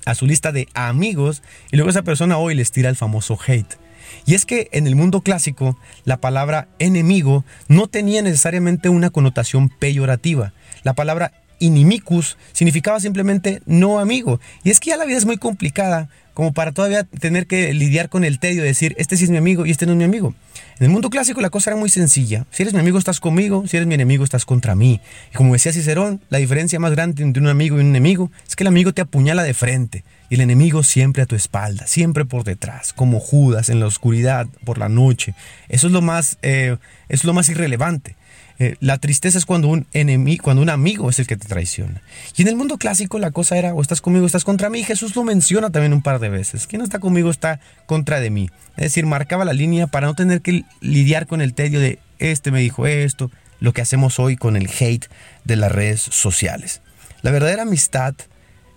a 0.05 0.15
su 0.15 0.27
lista 0.27 0.53
de 0.53 0.69
amigos 0.75 1.43
y 1.71 1.77
luego 1.77 1.91
esa 1.91 2.03
persona 2.03 2.39
hoy 2.39 2.55
les 2.55 2.73
tira 2.73 2.89
el 2.89 2.97
famoso 2.97 3.39
hate. 3.47 3.79
Y 4.27 4.35
es 4.35 4.47
que 4.47 4.69
en 4.73 4.87
el 4.87 4.97
mundo 4.97 5.21
clásico 5.21 5.79
la 6.05 6.21
palabra 6.21 6.69
enemigo 6.79 7.45
no 7.69 7.89
tenía 7.89 8.23
necesariamente 8.23 8.89
una 8.89 9.11
connotación 9.11 9.69
peyorativa. 9.69 10.53
La 10.83 10.95
palabra 10.95 11.33
inimicus 11.65 12.37
significaba 12.53 13.01
simplemente 13.01 13.63
no 13.67 13.99
amigo. 13.99 14.41
Y 14.63 14.71
es 14.71 14.81
que 14.81 14.91
ya 14.91 14.97
la 14.97 15.05
vida 15.05 15.19
es 15.19 15.27
muy 15.27 15.37
complicada 15.37 16.09
como 16.35 16.53
para 16.53 16.73
todavía 16.73 17.05
tener 17.05 17.47
que 17.47 17.73
lidiar 17.73 18.09
con 18.09 18.25
el 18.25 18.41
tedio 18.41 18.63
de 18.63 18.69
decir, 18.69 18.95
este 18.99 19.17
sí 19.17 19.25
es 19.25 19.31
mi 19.31 19.37
amigo 19.37 19.65
y 19.67 19.71
este 19.71 19.87
no 19.87 19.93
es 19.93 19.99
mi 19.99 20.05
amigo. 20.05 20.35
En 20.81 20.87
el 20.87 20.91
mundo 20.91 21.09
clásico 21.09 21.41
la 21.41 21.51
cosa 21.51 21.71
era 21.71 21.79
muy 21.79 21.89
sencilla. 21.89 22.45
Si 22.51 22.65
eres 22.65 22.75
mi 22.75 22.81
amigo 22.81 22.99
estás 22.99 23.21
conmigo, 23.21 23.65
si 23.69 23.77
eres 23.77 23.87
mi 23.87 23.95
enemigo 23.95 24.25
estás 24.25 24.45
contra 24.45 24.75
mí. 24.75 25.01
Y 25.33 25.37
como 25.37 25.53
decía 25.53 25.73
Cicerón, 25.73 26.21
la 26.31 26.39
diferencia 26.39 26.81
más 26.81 26.91
grande 26.91 27.23
entre 27.23 27.41
un 27.41 27.49
amigo 27.49 27.77
y 27.77 27.81
un 27.81 27.87
enemigo 27.87 28.33
es 28.49 28.57
que 28.57 28.65
el 28.65 28.69
amigo 28.69 28.93
te 28.93 29.01
apuñala 29.01 29.45
de 29.45 29.55
frente 29.55 30.05
y 30.29 30.35
el 30.35 30.41
enemigo 30.41 30.83
siempre 30.83 31.23
a 31.23 31.27
tu 31.27 31.37
espalda, 31.37 31.87
siempre 31.87 32.25
por 32.25 32.43
detrás, 32.43 32.93
como 32.93 33.21
Judas 33.21 33.69
en 33.69 33.79
la 33.79 33.87
oscuridad 33.87 34.49
por 34.65 34.79
la 34.79 34.89
noche. 34.89 35.37
Eso 35.69 35.87
es 35.87 35.93
lo 35.93 36.03
más, 36.03 36.39
eh, 36.43 36.77
es 37.09 37.23
lo 37.23 37.33
más 37.33 37.49
irrelevante. 37.49 38.17
Eh, 38.59 38.77
la 38.81 38.99
tristeza 38.99 39.37
es 39.37 39.47
cuando 39.47 39.69
un 39.69 39.87
enemigo, 39.93 40.45
cuando 40.45 40.63
un 40.63 40.71
amigo 40.71 41.11
es 41.11 41.19
el 41.19 41.27
que 41.27 41.37
te 41.37 41.49
traiciona. 41.49 42.03
Y 42.37 42.43
en 42.43 42.49
el 42.49 42.57
mundo 42.57 42.79
clásico 42.79 43.19
la 43.19 43.31
cosa 43.31 43.57
era 43.59 43.75
o 43.75 43.83
estás 43.83 44.01
conmigo 44.01 44.25
o 44.25 44.27
estás 44.27 44.45
contra 44.45 44.71
mí. 44.71 44.85
Jesús 44.85 45.17
lo 45.17 45.25
menciona 45.25 45.71
también 45.71 45.93
un 45.93 46.03
par 46.03 46.21
de 46.21 46.29
veces. 46.29 46.67
Quien 46.67 46.79
no 46.79 46.85
está 46.85 47.01
conmigo 47.01 47.31
está 47.31 47.61
contra 47.87 48.21
de 48.21 48.31
mí. 48.31 48.51
Es 48.77 48.85
decir, 48.85 49.07
marcaba 49.07 49.45
la 49.45 49.53
línea 49.53 49.87
para 49.87 50.07
no 50.07 50.15
tener 50.15 50.41
que 50.41 50.65
lidiar 50.81 51.27
con 51.27 51.41
el 51.41 51.55
tedio 51.55 51.81
de 51.81 51.99
este 52.19 52.51
me 52.51 52.61
dijo 52.61 52.87
esto, 52.87 53.31
lo 53.59 53.73
que 53.73 53.83
hacemos 53.83 54.19
hoy 54.19 54.37
con 54.37 54.57
el 54.57 54.69
hate 54.69 55.07
de 55.45 55.57
las 55.57 55.73
redes 55.73 56.01
sociales. 56.01 56.81
La 57.23 57.33
verdadera 57.33 57.63
amistad 57.63 58.15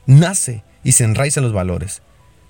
nace 0.05 0.63
y 0.84 0.93
se 0.93 1.03
enraiza 1.03 1.39
en 1.39 1.46
los 1.46 1.53
valores 1.53 2.01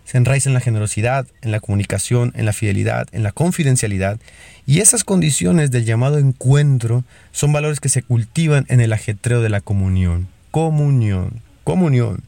se 0.07 0.17
enraiza 0.17 0.49
en 0.49 0.53
la 0.53 0.61
generosidad, 0.61 1.27
en 1.41 1.51
la 1.51 1.59
comunicación, 1.59 2.31
en 2.37 2.45
la 2.45 2.53
fidelidad, 2.53 3.07
en 3.11 3.23
la 3.23 3.33
confidencialidad. 3.33 4.21
Y 4.69 4.81
esas 4.81 5.05
condiciones 5.05 5.71
del 5.71 5.85
llamado 5.85 6.17
encuentro 6.17 7.05
son 7.31 7.53
valores 7.53 7.79
que 7.79 7.87
se 7.87 8.03
cultivan 8.03 8.65
en 8.67 8.81
el 8.81 8.91
ajetreo 8.91 9.41
de 9.41 9.47
la 9.47 9.61
comunión. 9.61 10.27
Comunión, 10.51 11.41
comunión. 11.63 12.21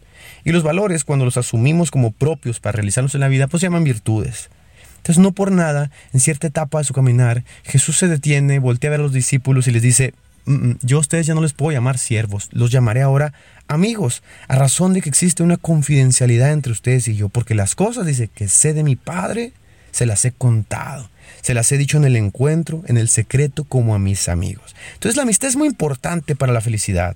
Y 0.46 0.54
los 0.54 0.64
valores, 0.64 1.04
cuando 1.04 1.26
los 1.26 1.36
asumimos 1.36 1.92
como 1.92 2.12
propios 2.12 2.62
para 2.62 2.78
realizarlos 2.78 3.14
en 3.14 3.20
la 3.20 3.28
vida, 3.28 3.48
pues 3.48 3.60
se 3.60 3.68
llaman 3.68 3.84
virtudes. 3.84 4.50
Entonces, 4.98 5.22
no 5.22 5.34
por 5.34 5.52
nada, 5.52 5.92
en 6.14 6.22
cierta 6.22 6.48
etapa 6.48 6.78
de 6.78 6.86
su 6.86 6.94
caminar, 6.94 7.44
Jesús 7.64 7.98
se 7.98 8.08
detiene, 8.08 8.60
voltea 8.60 8.88
a 8.88 8.92
ver 8.92 9.00
a 9.02 9.04
los 9.04 9.12
discípulos 9.12 9.68
y 9.68 9.72
les 9.72 9.82
dice, 9.82 10.14
"Mm, 10.46 10.54
mm, 10.54 10.78
yo 10.82 10.96
a 10.96 11.02
ustedes 11.02 11.28
ya 11.28 11.36
no 11.36 11.42
les 11.42 11.52
puedo 11.52 11.74
llamar 11.74 11.98
siervos, 11.98 12.48
los 12.54 12.72
llamaré 12.72 13.02
ahora 13.02 13.34
amigos, 13.68 14.24
a 14.48 14.56
razón 14.56 14.94
de 14.94 15.02
que 15.02 15.10
existe 15.10 15.44
una 15.44 15.58
confidencialidad 15.58 16.54
entre 16.54 16.72
ustedes 16.72 17.06
y 17.10 17.18
yo, 17.18 17.28
porque 17.28 17.54
las 17.54 17.76
cosas, 17.76 18.06
dice, 18.06 18.30
que 18.34 18.48
sé 18.48 18.74
de 18.74 18.84
mi 18.84 18.96
Padre, 18.96 19.52
se 19.92 20.06
las 20.06 20.24
he 20.24 20.32
contado, 20.32 21.10
se 21.42 21.54
las 21.54 21.72
he 21.72 21.78
dicho 21.78 21.98
en 21.98 22.06
el 22.06 22.16
encuentro, 22.16 22.84
en 22.88 22.98
el 22.98 23.10
secreto, 23.10 23.64
como 23.64 23.96
a 23.96 24.00
mis 24.00 24.30
amigos. 24.30 24.76
Entonces 24.94 25.16
la 25.16 25.24
amistad 25.24 25.50
es 25.50 25.56
muy 25.56 25.68
importante 25.68 26.36
para 26.36 26.54
la 26.54 26.62
felicidad, 26.62 27.16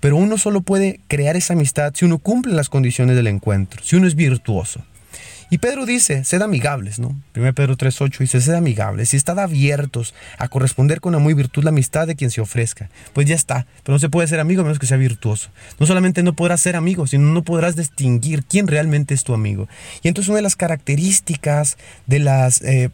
pero 0.00 0.16
uno 0.16 0.38
solo 0.38 0.60
puede 0.60 1.00
crear 1.08 1.36
esa 1.36 1.54
amistad 1.54 1.92
si 1.94 2.04
uno 2.04 2.18
cumple 2.18 2.54
las 2.54 2.68
condiciones 2.68 3.16
del 3.16 3.26
encuentro, 3.26 3.82
si 3.82 3.96
uno 3.96 4.06
es 4.06 4.14
virtuoso. 4.14 4.82
Y 5.50 5.58
Pedro 5.58 5.86
dice, 5.86 6.24
sed 6.24 6.42
amigables, 6.42 6.98
¿no? 6.98 7.14
1 7.36 7.54
Pedro 7.54 7.76
3.8 7.76 8.18
dice, 8.18 8.40
sed 8.40 8.54
amigables 8.54 9.14
y 9.14 9.16
estad 9.16 9.38
abiertos 9.38 10.14
a 10.38 10.48
corresponder 10.48 11.00
con 11.00 11.14
amor 11.14 11.30
y 11.30 11.34
virtud 11.34 11.64
la 11.64 11.70
amistad 11.70 12.06
de 12.06 12.16
quien 12.16 12.30
se 12.30 12.40
ofrezca. 12.40 12.90
Pues 13.12 13.26
ya 13.26 13.34
está, 13.34 13.66
pero 13.82 13.94
no 13.94 13.98
se 13.98 14.08
puede 14.08 14.26
ser 14.26 14.40
amigo 14.40 14.62
a 14.62 14.64
menos 14.64 14.78
que 14.78 14.86
sea 14.86 14.96
virtuoso. 14.96 15.50
No 15.78 15.86
solamente 15.86 16.22
no 16.22 16.34
podrás 16.34 16.60
ser 16.60 16.76
amigo, 16.76 17.06
sino 17.06 17.32
no 17.32 17.44
podrás 17.44 17.76
distinguir 17.76 18.44
quién 18.44 18.66
realmente 18.66 19.14
es 19.14 19.24
tu 19.24 19.34
amigo. 19.34 19.68
Y 20.02 20.08
entonces 20.08 20.28
una 20.28 20.36
de 20.36 20.42
las 20.42 20.56
características 20.56 21.76
de 22.06 22.18
las... 22.18 22.62
eh, 22.62 22.90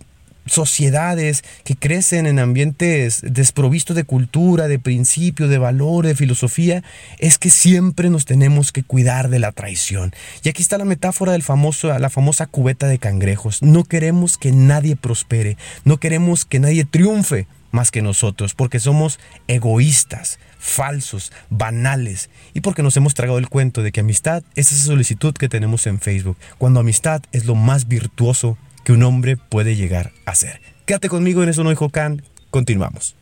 sociedades 0.50 1.44
que 1.64 1.76
crecen 1.76 2.26
en 2.26 2.40
ambientes 2.40 3.20
desprovistos 3.22 3.94
de 3.94 4.04
cultura, 4.04 4.66
de 4.66 4.80
principio, 4.80 5.46
de 5.46 5.58
valor, 5.58 6.06
de 6.06 6.16
filosofía, 6.16 6.82
es 7.18 7.38
que 7.38 7.50
siempre 7.50 8.10
nos 8.10 8.24
tenemos 8.24 8.72
que 8.72 8.82
cuidar 8.82 9.28
de 9.30 9.38
la 9.38 9.52
traición. 9.52 10.12
Y 10.42 10.48
aquí 10.48 10.60
está 10.60 10.76
la 10.76 10.84
metáfora 10.84 11.32
del 11.32 11.44
famoso, 11.44 11.96
la 11.96 12.10
famosa 12.10 12.46
cubeta 12.46 12.88
de 12.88 12.98
cangrejos. 12.98 13.62
No 13.62 13.84
queremos 13.84 14.38
que 14.38 14.50
nadie 14.50 14.96
prospere, 14.96 15.56
no 15.84 15.98
queremos 15.98 16.44
que 16.44 16.58
nadie 16.58 16.84
triunfe 16.84 17.46
más 17.70 17.92
que 17.92 18.02
nosotros, 18.02 18.54
porque 18.54 18.80
somos 18.80 19.20
egoístas, 19.46 20.40
falsos, 20.58 21.32
banales, 21.50 22.28
y 22.54 22.62
porque 22.62 22.82
nos 22.82 22.96
hemos 22.96 23.14
tragado 23.14 23.38
el 23.38 23.48
cuento 23.48 23.84
de 23.84 23.92
que 23.92 24.00
amistad 24.00 24.42
es 24.56 24.72
esa 24.72 24.86
solicitud 24.86 25.32
que 25.34 25.48
tenemos 25.48 25.86
en 25.86 26.00
Facebook, 26.00 26.36
cuando 26.58 26.80
amistad 26.80 27.22
es 27.30 27.44
lo 27.44 27.54
más 27.54 27.86
virtuoso 27.86 28.58
que 28.84 28.92
un 28.92 29.02
hombre 29.02 29.36
puede 29.36 29.76
llegar 29.76 30.12
a 30.26 30.34
ser. 30.34 30.60
Quédate 30.86 31.08
conmigo 31.08 31.42
en 31.42 31.48
eso 31.48 31.64
no 31.64 31.70
dijo 31.70 31.88
Can. 31.90 32.22
Continuamos. 32.50 33.16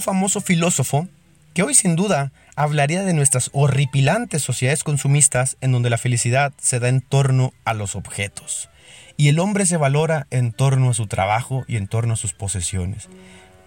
Un 0.00 0.04
famoso 0.04 0.40
filósofo 0.40 1.08
que 1.52 1.62
hoy 1.62 1.74
sin 1.74 1.94
duda 1.94 2.32
hablaría 2.56 3.02
de 3.02 3.12
nuestras 3.12 3.50
horripilantes 3.52 4.40
sociedades 4.40 4.82
consumistas 4.82 5.58
en 5.60 5.72
donde 5.72 5.90
la 5.90 5.98
felicidad 5.98 6.54
se 6.58 6.80
da 6.80 6.88
en 6.88 7.02
torno 7.02 7.52
a 7.66 7.74
los 7.74 7.96
objetos 7.96 8.70
y 9.18 9.28
el 9.28 9.38
hombre 9.38 9.66
se 9.66 9.76
valora 9.76 10.26
en 10.30 10.52
torno 10.52 10.88
a 10.88 10.94
su 10.94 11.06
trabajo 11.06 11.66
y 11.68 11.76
en 11.76 11.86
torno 11.86 12.14
a 12.14 12.16
sus 12.16 12.32
posesiones. 12.32 13.10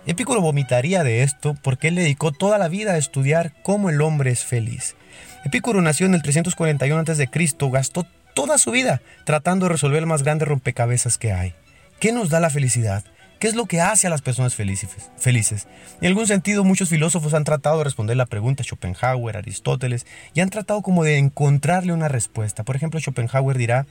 Epicuro 0.07 0.41
vomitaría 0.41 1.03
de 1.03 1.21
esto 1.21 1.55
porque 1.61 1.89
él 1.89 1.95
dedicó 1.95 2.31
toda 2.31 2.57
la 2.57 2.67
vida 2.67 2.93
a 2.93 2.97
estudiar 2.97 3.53
cómo 3.61 3.91
el 3.91 4.01
hombre 4.01 4.31
es 4.31 4.43
feliz. 4.43 4.95
Epicuro 5.45 5.83
nació 5.83 6.07
en 6.07 6.15
el 6.15 6.23
341 6.23 6.99
a.C., 6.99 7.29
gastó 7.71 8.07
toda 8.33 8.57
su 8.57 8.71
vida 8.71 9.03
tratando 9.23 9.67
de 9.67 9.73
resolver 9.73 9.99
el 9.99 10.07
más 10.07 10.23
grande 10.23 10.45
rompecabezas 10.45 11.19
que 11.19 11.31
hay. 11.31 11.53
¿Qué 11.99 12.11
nos 12.11 12.29
da 12.29 12.39
la 12.39 12.49
felicidad? 12.49 13.03
¿Qué 13.43 13.49
es 13.49 13.55
lo 13.55 13.65
que 13.65 13.81
hace 13.81 14.07
a 14.07 14.09
las 14.09 14.21
personas 14.21 14.55
felices? 14.55 15.67
En 15.99 16.07
algún 16.07 16.27
sentido, 16.27 16.63
muchos 16.63 16.87
filósofos 16.87 17.33
han 17.33 17.43
tratado 17.43 17.79
de 17.79 17.83
responder 17.83 18.15
la 18.15 18.25
pregunta, 18.25 18.63
Schopenhauer, 18.63 19.35
Aristóteles, 19.35 20.05
y 20.33 20.39
han 20.39 20.49
tratado 20.49 20.81
como 20.81 21.03
de 21.03 21.17
encontrarle 21.17 21.91
una 21.91 22.07
respuesta. 22.07 22.63
Por 22.63 22.77
ejemplo, 22.77 23.01
Schopenhauer 23.01 23.57
dirá 23.57 23.85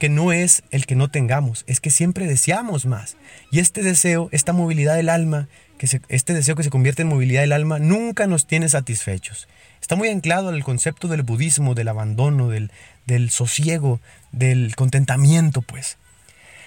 que 0.00 0.08
no 0.08 0.32
es 0.32 0.64
el 0.72 0.86
que 0.86 0.96
no 0.96 1.08
tengamos, 1.08 1.62
es 1.68 1.78
que 1.78 1.90
siempre 1.92 2.26
deseamos 2.26 2.84
más. 2.84 3.16
Y 3.52 3.60
este 3.60 3.84
deseo, 3.84 4.28
esta 4.32 4.52
movilidad 4.52 4.96
del 4.96 5.08
alma, 5.08 5.46
que 5.78 5.86
este 6.08 6.34
deseo 6.34 6.56
que 6.56 6.64
se 6.64 6.70
convierte 6.70 7.02
en 7.02 7.08
movilidad 7.08 7.42
del 7.42 7.52
alma, 7.52 7.78
nunca 7.78 8.26
nos 8.26 8.48
tiene 8.48 8.68
satisfechos. 8.68 9.46
Está 9.80 9.94
muy 9.94 10.08
anclado 10.08 10.48
al 10.48 10.64
concepto 10.64 11.06
del 11.06 11.22
budismo, 11.22 11.76
del 11.76 11.86
abandono, 11.86 12.48
del, 12.48 12.72
del 13.06 13.30
sosiego, 13.30 14.00
del 14.32 14.74
contentamiento, 14.74 15.62
pues. 15.62 15.96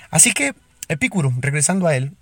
Así 0.10 0.32
que 0.32 0.54
Epicuro, 0.90 1.32
regresando 1.38 1.86
a 1.86 1.96
él, 1.96 2.14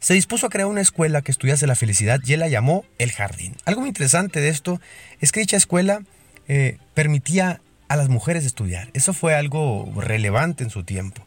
se 0.00 0.14
dispuso 0.14 0.46
a 0.46 0.50
crear 0.50 0.68
una 0.68 0.80
escuela 0.80 1.22
que 1.22 1.32
estudiase 1.32 1.66
la 1.66 1.74
felicidad 1.74 2.20
y 2.24 2.32
él 2.32 2.40
la 2.40 2.48
llamó 2.48 2.84
El 2.98 3.12
Jardín. 3.12 3.56
Algo 3.64 3.80
muy 3.80 3.88
interesante 3.88 4.40
de 4.40 4.48
esto 4.48 4.80
es 5.20 5.32
que 5.32 5.40
dicha 5.40 5.56
escuela 5.56 6.02
eh, 6.48 6.78
permitía 6.94 7.60
a 7.88 7.96
las 7.96 8.08
mujeres 8.08 8.44
estudiar. 8.44 8.88
Eso 8.94 9.12
fue 9.12 9.34
algo 9.34 9.92
relevante 9.96 10.64
en 10.64 10.70
su 10.70 10.84
tiempo. 10.84 11.26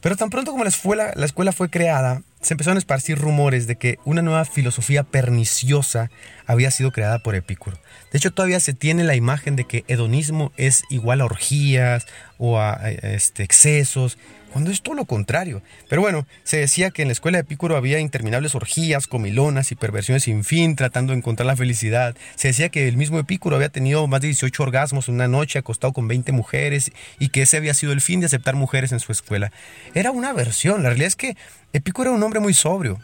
Pero 0.00 0.16
tan 0.16 0.30
pronto 0.30 0.52
como 0.52 0.64
la 0.64 0.70
escuela, 0.70 1.12
la 1.16 1.26
escuela 1.26 1.52
fue 1.52 1.70
creada, 1.70 2.22
se 2.40 2.54
empezaron 2.54 2.76
a 2.76 2.78
esparcir 2.78 3.18
rumores 3.18 3.66
de 3.66 3.76
que 3.76 3.98
una 4.04 4.22
nueva 4.22 4.44
filosofía 4.44 5.02
perniciosa 5.02 6.08
había 6.46 6.70
sido 6.70 6.92
creada 6.92 7.18
por 7.18 7.34
Epicuro. 7.34 7.78
De 8.12 8.18
hecho, 8.18 8.30
todavía 8.30 8.60
se 8.60 8.74
tiene 8.74 9.02
la 9.02 9.16
imagen 9.16 9.56
de 9.56 9.64
que 9.64 9.84
hedonismo 9.88 10.52
es 10.56 10.84
igual 10.88 11.20
a 11.20 11.24
orgías 11.24 12.06
o 12.38 12.58
a, 12.58 12.74
a 12.74 12.90
este, 12.90 13.42
excesos, 13.42 14.18
cuando 14.52 14.70
es 14.70 14.82
todo 14.82 14.94
lo 14.94 15.04
contrario. 15.04 15.62
Pero 15.88 16.02
bueno, 16.02 16.26
se 16.44 16.58
decía 16.58 16.90
que 16.90 17.02
en 17.02 17.08
la 17.08 17.12
escuela 17.12 17.38
de 17.38 17.42
Epicuro 17.42 17.76
había 17.76 18.00
interminables 18.00 18.54
orgías, 18.54 19.06
comilonas 19.06 19.72
y 19.72 19.74
perversiones 19.74 20.24
sin 20.24 20.44
fin, 20.44 20.76
tratando 20.76 21.12
de 21.12 21.18
encontrar 21.18 21.46
la 21.46 21.56
felicidad. 21.56 22.16
Se 22.34 22.48
decía 22.48 22.68
que 22.68 22.88
el 22.88 22.96
mismo 22.96 23.18
Epicuro 23.18 23.56
había 23.56 23.68
tenido 23.68 24.06
más 24.06 24.20
de 24.20 24.28
18 24.28 24.62
orgasmos 24.62 25.08
en 25.08 25.14
una 25.14 25.28
noche, 25.28 25.58
acostado 25.58 25.92
con 25.92 26.08
20 26.08 26.32
mujeres, 26.32 26.92
y 27.18 27.28
que 27.28 27.42
ese 27.42 27.56
había 27.56 27.74
sido 27.74 27.92
el 27.92 28.00
fin 28.00 28.20
de 28.20 28.26
aceptar 28.26 28.56
mujeres 28.56 28.92
en 28.92 29.00
su 29.00 29.12
escuela. 29.12 29.52
Era 29.94 30.10
una 30.10 30.32
versión, 30.32 30.82
la 30.82 30.90
realidad 30.90 31.08
es 31.08 31.16
que 31.16 31.36
Epicuro 31.72 32.10
era 32.10 32.16
un 32.16 32.22
hombre 32.22 32.40
muy 32.40 32.54
sobrio, 32.54 32.98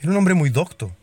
era 0.00 0.10
un 0.10 0.16
hombre 0.16 0.34
muy 0.34 0.50
docto, 0.50 0.96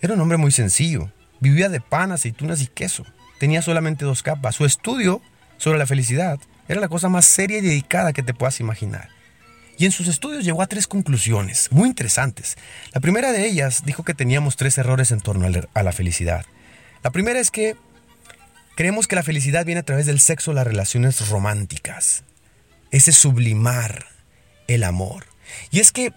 era 0.00 0.14
un 0.14 0.20
hombre 0.20 0.38
muy 0.38 0.50
sencillo, 0.50 1.12
vivía 1.40 1.68
de 1.68 1.80
pan, 1.80 2.12
aceitunas 2.12 2.62
y 2.62 2.66
queso, 2.66 3.04
tenía 3.38 3.62
solamente 3.62 4.04
dos 4.04 4.22
capas. 4.22 4.56
Su 4.56 4.64
estudio 4.64 5.20
sobre 5.58 5.78
la 5.78 5.86
felicidad 5.86 6.38
era 6.68 6.80
la 6.80 6.88
cosa 6.88 7.08
más 7.08 7.24
seria 7.24 7.58
y 7.58 7.62
dedicada 7.62 8.12
que 8.12 8.22
te 8.22 8.34
puedas 8.34 8.60
imaginar. 8.60 9.08
Y 9.78 9.86
en 9.86 9.92
sus 9.92 10.06
estudios 10.08 10.44
llegó 10.44 10.62
a 10.62 10.66
tres 10.66 10.86
conclusiones 10.86 11.72
muy 11.72 11.88
interesantes. 11.88 12.56
La 12.92 13.00
primera 13.00 13.32
de 13.32 13.46
ellas 13.46 13.82
dijo 13.84 14.04
que 14.04 14.14
teníamos 14.14 14.56
tres 14.56 14.78
errores 14.78 15.10
en 15.10 15.20
torno 15.20 15.48
a 15.74 15.82
la 15.82 15.92
felicidad. 15.92 16.44
La 17.02 17.10
primera 17.10 17.40
es 17.40 17.50
que 17.50 17.76
creemos 18.76 19.08
que 19.08 19.16
la 19.16 19.22
felicidad 19.22 19.64
viene 19.64 19.80
a 19.80 19.84
través 19.84 20.06
del 20.06 20.20
sexo, 20.20 20.52
las 20.52 20.66
relaciones 20.66 21.28
románticas. 21.28 22.24
Ese 22.90 23.12
sublimar 23.12 24.06
el 24.68 24.84
amor. 24.84 25.26
Y 25.70 25.80
es 25.80 25.90
que, 25.90 26.12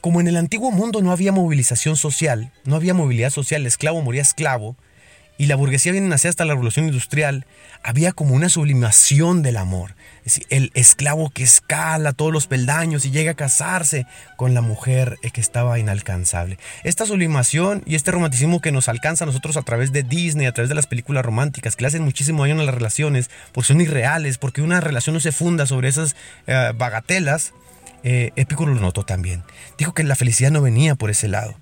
como 0.00 0.20
en 0.20 0.28
el 0.28 0.36
antiguo 0.36 0.70
mundo 0.70 1.02
no 1.02 1.10
había 1.10 1.32
movilización 1.32 1.96
social, 1.96 2.52
no 2.64 2.76
había 2.76 2.94
movilidad 2.94 3.30
social, 3.30 3.62
el 3.62 3.66
esclavo 3.66 4.02
moría 4.02 4.22
esclavo, 4.22 4.76
y 5.38 5.46
la 5.46 5.56
burguesía 5.56 5.92
viene 5.92 6.08
a 6.08 6.10
nacer 6.10 6.30
hasta 6.30 6.44
la 6.44 6.52
revolución 6.52 6.86
industrial, 6.86 7.46
había 7.84 8.12
como 8.12 8.34
una 8.34 8.48
sublimación 8.48 9.42
del 9.42 9.56
amor. 9.56 9.94
Es 10.18 10.34
decir, 10.34 10.46
el 10.50 10.72
esclavo 10.74 11.30
que 11.30 11.44
escala 11.44 12.12
todos 12.12 12.32
los 12.32 12.48
peldaños 12.48 13.06
y 13.06 13.12
llega 13.12 13.30
a 13.30 13.34
casarse 13.34 14.04
con 14.36 14.52
la 14.52 14.60
mujer 14.60 15.16
que 15.32 15.40
estaba 15.40 15.78
inalcanzable. 15.78 16.58
Esta 16.82 17.06
sublimación 17.06 17.82
y 17.86 17.94
este 17.94 18.10
romanticismo 18.10 18.60
que 18.60 18.72
nos 18.72 18.88
alcanza 18.88 19.24
a 19.24 19.26
nosotros 19.26 19.56
a 19.56 19.62
través 19.62 19.92
de 19.92 20.02
Disney, 20.02 20.46
a 20.46 20.52
través 20.52 20.68
de 20.68 20.74
las 20.74 20.88
películas 20.88 21.24
románticas, 21.24 21.76
que 21.76 21.82
le 21.82 21.88
hacen 21.88 22.02
muchísimo 22.02 22.42
daño 22.42 22.60
a 22.60 22.64
las 22.64 22.74
relaciones, 22.74 23.30
porque 23.52 23.68
son 23.68 23.80
irreales, 23.80 24.38
porque 24.38 24.60
una 24.60 24.80
relación 24.80 25.14
no 25.14 25.20
se 25.20 25.32
funda 25.32 25.66
sobre 25.66 25.88
esas 25.88 26.16
eh, 26.48 26.72
bagatelas, 26.76 27.52
eh, 28.02 28.32
lo 28.58 28.74
notó 28.74 29.04
también. 29.04 29.44
Dijo 29.78 29.94
que 29.94 30.02
la 30.02 30.16
felicidad 30.16 30.50
no 30.50 30.62
venía 30.62 30.96
por 30.96 31.10
ese 31.10 31.28
lado, 31.28 31.54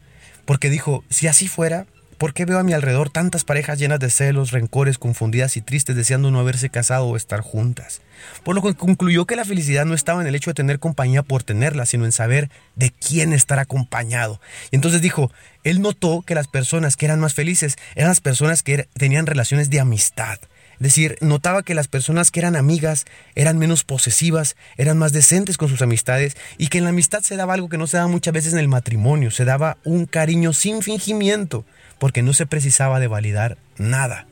porque 0.47 0.71
dijo, 0.71 1.05
si 1.11 1.29
así 1.29 1.47
fuera, 1.47 1.87
¿Por 2.19 2.33
qué 2.33 2.47
veo 2.47 2.59
a 2.59 2.63
mi 2.63 2.73
alrededor 2.73 3.11
tantas 3.11 3.45
parejas 3.45 3.79
llenas 3.79 4.01
de 4.01 4.09
celos, 4.09 4.51
rencores, 4.51 4.97
confundidas 4.97 5.59
y 5.59 5.61
tristes 5.61 5.97
deseando 5.97 6.31
no 6.31 6.41
haberse 6.41 6.71
casado 6.71 7.07
o 7.07 7.17
estar 7.17 7.41
juntas? 7.41 8.01
Por 8.43 8.55
lo 8.55 8.63
que 8.63 8.75
concluyó 8.75 9.27
que 9.27 9.37
la 9.37 9.45
felicidad 9.45 9.85
no 9.85 9.93
estaba 9.93 10.23
en 10.23 10.27
el 10.27 10.35
hecho 10.35 10.49
de 10.49 10.55
tener 10.55 10.79
compañía 10.79 11.23
por 11.23 11.43
tenerla, 11.43 11.85
sino 11.85 12.07
en 12.07 12.13
saber 12.13 12.51
de 12.75 12.91
quién 12.91 13.35
estar 13.35 13.59
acompañado. 13.59 14.41
Y 14.71 14.77
entonces 14.77 15.03
dijo, 15.03 15.31
él 15.63 15.83
notó 15.83 16.23
que 16.23 16.35
las 16.35 16.49
personas 16.49 16.97
que 16.97 17.05
eran 17.05 17.21
más 17.21 17.35
felices 17.35 17.77
eran 17.95 18.09
las 18.09 18.23
personas 18.23 18.63
que 18.63 18.89
tenían 18.95 19.27
relaciones 19.27 19.69
de 19.69 19.81
amistad. 19.81 20.39
Es 20.79 20.85
decir, 20.85 21.17
notaba 21.21 21.63
que 21.63 21.75
las 21.75 21.89
personas 21.89 22.31
que 22.31 22.41
eran 22.41 22.55
amigas 22.55 23.07
eran 23.35 23.59
menos 23.59 23.85
posesivas, 23.85 24.57
eran 24.77 24.99
más 24.99 25.13
decentes 25.13 25.57
con 25.57 25.69
sus 25.69 25.83
amistades 25.83 26.37
y 26.59 26.69
que 26.69 26.79
en 26.79 26.85
la 26.85 26.91
amistad 26.91 27.23
se 27.23 27.37
daba 27.37 27.55
algo 27.55 27.69
que 27.69 27.79
no 27.79 27.87
se 27.87 27.97
daba 27.97 28.09
muchas 28.09 28.35
veces 28.35 28.53
en 28.53 28.59
el 28.59 28.69
matrimonio, 28.69 29.31
se 29.31 29.45
daba 29.45 29.79
un 29.85 30.07
cariño 30.07 30.53
sin 30.53 30.83
fingimiento, 30.83 31.65
porque 31.99 32.23
no 32.23 32.33
se 32.35 32.47
precisaba 32.47 33.01
de 33.01 33.07
validar 33.07 33.57
nada. 33.79 34.27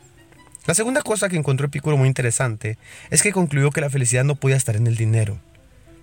La 0.66 0.74
segunda 0.74 1.02
cosa 1.02 1.28
que 1.28 1.36
encontró 1.36 1.66
Epicuro 1.66 1.96
muy 1.96 2.08
interesante 2.08 2.78
es 3.10 3.22
que 3.22 3.32
concluyó 3.32 3.70
que 3.70 3.80
la 3.80 3.90
felicidad 3.90 4.24
no 4.24 4.34
podía 4.34 4.56
estar 4.56 4.76
en 4.76 4.86
el 4.86 4.96
dinero, 4.96 5.38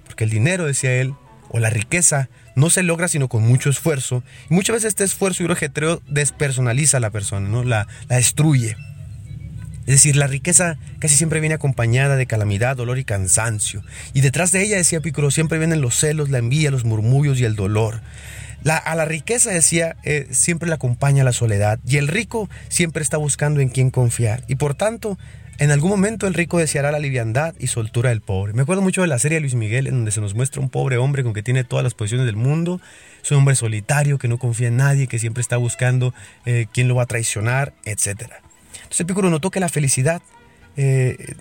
porque 0.05 0.23
el 0.23 0.29
dinero, 0.29 0.65
decía 0.65 0.93
él, 0.93 1.13
o 1.49 1.59
la 1.59 1.69
riqueza 1.69 2.29
no 2.55 2.69
se 2.69 2.83
logra 2.83 3.07
sino 3.07 3.27
con 3.27 3.43
mucho 3.43 3.69
esfuerzo, 3.69 4.23
y 4.49 4.53
muchas 4.53 4.75
veces 4.75 4.89
este 4.89 5.03
esfuerzo 5.03 5.43
y 5.43 5.47
rejetreo 5.47 6.01
despersonaliza 6.07 6.97
a 6.97 6.99
la 6.99 7.09
persona, 7.09 7.47
¿no? 7.47 7.63
la, 7.63 7.87
la 8.07 8.17
destruye. 8.17 8.75
Es 9.81 9.95
decir, 9.95 10.15
la 10.15 10.27
riqueza 10.27 10.77
casi 10.99 11.15
siempre 11.15 11.39
viene 11.39 11.55
acompañada 11.55 12.15
de 12.15 12.27
calamidad, 12.27 12.75
dolor 12.75 12.99
y 12.99 13.03
cansancio. 13.03 13.83
Y 14.13 14.21
detrás 14.21 14.51
de 14.51 14.63
ella, 14.63 14.77
decía 14.77 14.99
Epicuro, 14.99 15.31
siempre 15.31 15.57
vienen 15.57 15.81
los 15.81 15.95
celos, 15.95 16.29
la 16.29 16.37
envidia, 16.37 16.71
los 16.71 16.85
murmullos 16.85 17.39
y 17.39 17.45
el 17.45 17.55
dolor. 17.55 18.01
a 18.63 18.95
la 18.95 19.05
riqueza, 19.05 19.49
decía, 19.49 19.95
eh, 20.03 20.27
siempre 20.29 20.69
le 20.69 20.75
acompaña 20.75 21.23
la 21.23 21.33
soledad. 21.33 21.79
Y 21.85 21.97
el 21.97 22.07
rico 22.07 22.47
siempre 22.69 23.01
está 23.01 23.17
buscando 23.17 23.59
en 23.59 23.69
quién 23.69 23.89
confiar. 23.89 24.43
Y 24.47 24.55
por 24.55 24.75
tanto, 24.75 25.17
en 25.61 25.69
algún 25.69 25.91
momento 25.91 26.25
el 26.25 26.33
rico 26.33 26.57
deseará 26.57 26.91
la 26.91 26.97
liviandad 26.97 27.53
y 27.59 27.67
soltura 27.67 28.09
del 28.09 28.21
pobre. 28.21 28.53
Me 28.53 28.63
acuerdo 28.63 28.81
mucho 28.81 29.01
de 29.01 29.07
la 29.07 29.19
serie 29.19 29.35
de 29.35 29.41
Luis 29.41 29.55
Miguel, 29.55 29.87
en 29.87 29.93
donde 29.93 30.11
se 30.11 30.21
nos 30.21 30.33
muestra 30.33 30.61
un 30.61 30.69
pobre 30.69 30.97
hombre 30.97 31.23
con 31.23 31.33
que 31.33 31.43
tiene 31.43 31.63
todas 31.63 31.83
las 31.83 31.93
posiciones 31.93 32.25
del 32.25 32.35
mundo. 32.35 32.81
Es 33.23 33.31
un 33.31 33.37
hombre 33.37 33.55
solitario 33.55 34.17
que 34.17 34.27
no 34.27 34.39
confía 34.39 34.69
en 34.69 34.77
nadie, 34.77 35.05
que 35.05 35.19
siempre 35.19 35.41
está 35.41 35.57
buscando 35.57 36.13
eh, 36.45 36.65
quién 36.73 36.87
lo 36.87 36.95
va 36.95 37.03
a 37.03 37.05
traicionar, 37.05 37.73
etcétera. 37.85 38.41
Entonces 38.75 39.01
Epicuro 39.01 39.29
notó 39.29 39.51
que 39.51 39.59
la 39.59 39.69
felicidad 39.69 40.21
eh, 40.77 41.35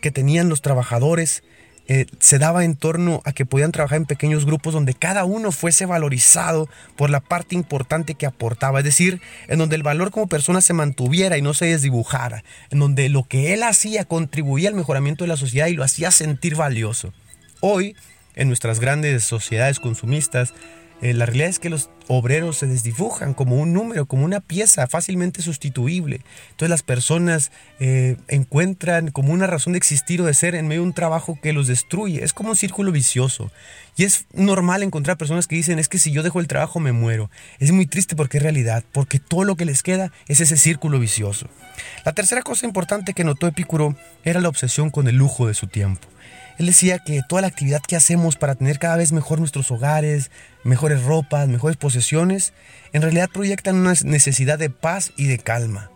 que 0.00 0.10
tenían 0.10 0.48
los 0.48 0.62
trabajadores 0.62 1.42
eh, 1.88 2.06
se 2.18 2.38
daba 2.38 2.64
en 2.64 2.74
torno 2.74 3.22
a 3.24 3.32
que 3.32 3.46
podían 3.46 3.70
trabajar 3.70 3.98
en 3.98 4.06
pequeños 4.06 4.44
grupos 4.44 4.74
donde 4.74 4.94
cada 4.94 5.24
uno 5.24 5.52
fuese 5.52 5.86
valorizado 5.86 6.68
por 6.96 7.10
la 7.10 7.20
parte 7.20 7.54
importante 7.54 8.14
que 8.14 8.26
aportaba, 8.26 8.80
es 8.80 8.84
decir, 8.84 9.20
en 9.46 9.58
donde 9.58 9.76
el 9.76 9.84
valor 9.84 10.10
como 10.10 10.26
persona 10.26 10.60
se 10.60 10.72
mantuviera 10.72 11.38
y 11.38 11.42
no 11.42 11.54
se 11.54 11.66
desdibujara, 11.66 12.42
en 12.70 12.80
donde 12.80 13.08
lo 13.08 13.22
que 13.22 13.54
él 13.54 13.62
hacía 13.62 14.04
contribuía 14.04 14.68
al 14.68 14.74
mejoramiento 14.74 15.22
de 15.22 15.28
la 15.28 15.36
sociedad 15.36 15.68
y 15.68 15.74
lo 15.74 15.84
hacía 15.84 16.10
sentir 16.10 16.56
valioso. 16.56 17.12
Hoy, 17.60 17.94
en 18.34 18.48
nuestras 18.48 18.80
grandes 18.80 19.22
sociedades 19.22 19.78
consumistas, 19.78 20.54
eh, 21.02 21.12
la 21.12 21.26
realidad 21.26 21.48
es 21.48 21.58
que 21.58 21.68
los 21.68 21.90
obreros 22.08 22.58
se 22.58 22.66
desdibujan 22.66 23.34
como 23.34 23.56
un 23.56 23.72
número, 23.72 24.06
como 24.06 24.24
una 24.24 24.40
pieza 24.40 24.86
fácilmente 24.86 25.42
sustituible. 25.42 26.20
Entonces 26.50 26.70
las 26.70 26.82
personas 26.82 27.50
eh, 27.80 28.16
encuentran 28.28 29.10
como 29.10 29.32
una 29.32 29.46
razón 29.46 29.74
de 29.74 29.78
existir 29.78 30.22
o 30.22 30.24
de 30.24 30.34
ser 30.34 30.54
en 30.54 30.68
medio 30.68 30.80
de 30.80 30.88
un 30.88 30.94
trabajo 30.94 31.38
que 31.42 31.52
los 31.52 31.66
destruye. 31.66 32.24
Es 32.24 32.32
como 32.32 32.50
un 32.50 32.56
círculo 32.56 32.92
vicioso. 32.92 33.50
Y 33.96 34.04
es 34.04 34.26
normal 34.32 34.82
encontrar 34.82 35.16
personas 35.16 35.46
que 35.46 35.56
dicen, 35.56 35.78
es 35.78 35.88
que 35.88 35.98
si 35.98 36.12
yo 36.12 36.22
dejo 36.22 36.40
el 36.40 36.48
trabajo 36.48 36.80
me 36.80 36.92
muero. 36.92 37.30
Es 37.58 37.72
muy 37.72 37.86
triste 37.86 38.16
porque 38.16 38.38
es 38.38 38.42
realidad, 38.42 38.84
porque 38.92 39.18
todo 39.18 39.44
lo 39.44 39.56
que 39.56 39.64
les 39.64 39.82
queda 39.82 40.12
es 40.28 40.40
ese 40.40 40.56
círculo 40.56 40.98
vicioso. 40.98 41.48
La 42.04 42.12
tercera 42.12 42.42
cosa 42.42 42.66
importante 42.66 43.14
que 43.14 43.24
notó 43.24 43.46
Epicuro 43.46 43.96
era 44.24 44.40
la 44.40 44.48
obsesión 44.48 44.90
con 44.90 45.08
el 45.08 45.16
lujo 45.16 45.46
de 45.46 45.54
su 45.54 45.66
tiempo. 45.66 46.08
Él 46.58 46.66
decía 46.66 46.98
que 46.98 47.20
toda 47.28 47.42
la 47.42 47.48
actividad 47.48 47.82
que 47.82 47.96
hacemos 47.96 48.36
para 48.36 48.54
tener 48.54 48.78
cada 48.78 48.96
vez 48.96 49.12
mejor 49.12 49.38
nuestros 49.40 49.70
hogares, 49.70 50.30
mejores 50.64 51.02
ropas, 51.02 51.48
mejores 51.48 51.76
posesiones, 51.76 52.54
en 52.92 53.02
realidad 53.02 53.28
proyectan 53.32 53.76
una 53.76 53.92
necesidad 54.04 54.58
de 54.58 54.70
paz 54.70 55.12
y 55.16 55.26
de 55.26 55.38
calma. 55.38 55.90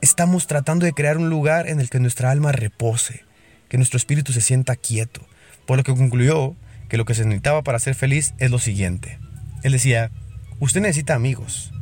Estamos 0.00 0.46
tratando 0.46 0.86
de 0.86 0.92
crear 0.92 1.18
un 1.18 1.28
lugar 1.28 1.68
en 1.68 1.78
el 1.78 1.90
que 1.90 2.00
nuestra 2.00 2.30
alma 2.30 2.52
repose, 2.52 3.24
que 3.68 3.76
nuestro 3.76 3.98
espíritu 3.98 4.32
se 4.32 4.40
sienta 4.40 4.76
quieto, 4.76 5.26
por 5.66 5.76
lo 5.76 5.84
que 5.84 5.94
concluyó 5.94 6.56
que 6.88 6.96
lo 6.96 7.04
que 7.04 7.14
se 7.14 7.24
necesitaba 7.24 7.62
para 7.62 7.78
ser 7.78 7.94
feliz 7.94 8.34
es 8.38 8.50
lo 8.50 8.58
siguiente. 8.58 9.18
Él 9.62 9.72
decía, 9.72 10.10
usted 10.58 10.80
necesita 10.80 11.14
amigos, 11.14 11.72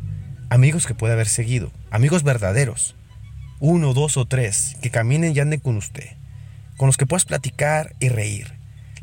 amigos 0.51 0.87
que 0.87 0.95
pueda 0.95 1.15
haber 1.15 1.29
seguido, 1.29 1.71
amigos 1.91 2.25
verdaderos, 2.25 2.97
uno, 3.61 3.95
dos 3.95 4.17
o 4.17 4.25
tres, 4.27 4.77
que 4.83 4.91
caminen 4.91 5.37
y 5.37 5.39
anden 5.39 5.61
con 5.61 5.77
usted 5.77 6.22
con 6.83 6.89
los 6.89 6.97
que 6.97 7.07
puedas 7.07 7.27
platicar 7.27 7.95
y 8.01 8.09
reír. 8.09 8.55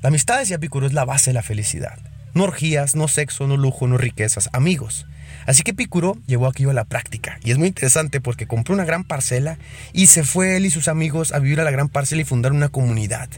La 0.02 0.10
amistad, 0.10 0.40
decía 0.40 0.58
Epicuro, 0.58 0.86
es 0.86 0.92
la 0.92 1.06
base 1.06 1.30
de 1.30 1.36
la 1.36 1.44
felicidad. 1.44 1.98
No 2.34 2.44
orgías, 2.44 2.94
no 2.94 3.08
sexo, 3.08 3.48
no 3.48 3.56
lujo, 3.56 3.88
no 3.88 3.98
riquezas, 3.98 4.50
amigos. 4.52 5.06
Así 5.46 5.64
que 5.64 5.72
Epicuro 5.72 6.18
llevó 6.28 6.48
aquello 6.48 6.72
a 6.72 6.74
la 6.74 6.84
práctica. 6.84 7.40
Y 7.42 7.52
es 7.52 7.58
muy 7.58 7.70
interesante 7.70 8.20
porque 8.20 8.48
compró 8.48 8.76
una 8.76 8.84
gran 8.84 9.06
parcela 9.06 9.60
y 9.94 10.08
se 10.08 10.26
fue 10.26 10.58
él 10.58 10.66
y 10.66 10.72
sus 10.72 10.90
amigos 10.90 11.32
a 11.32 11.40
vivir 11.40 11.62
a 11.62 11.64
la 11.64 11.72
gran 11.72 11.88
parcela 11.88 12.22
y 12.22 12.26
fundar 12.26 12.52
una 12.52 12.68
comunidad. 12.68 13.30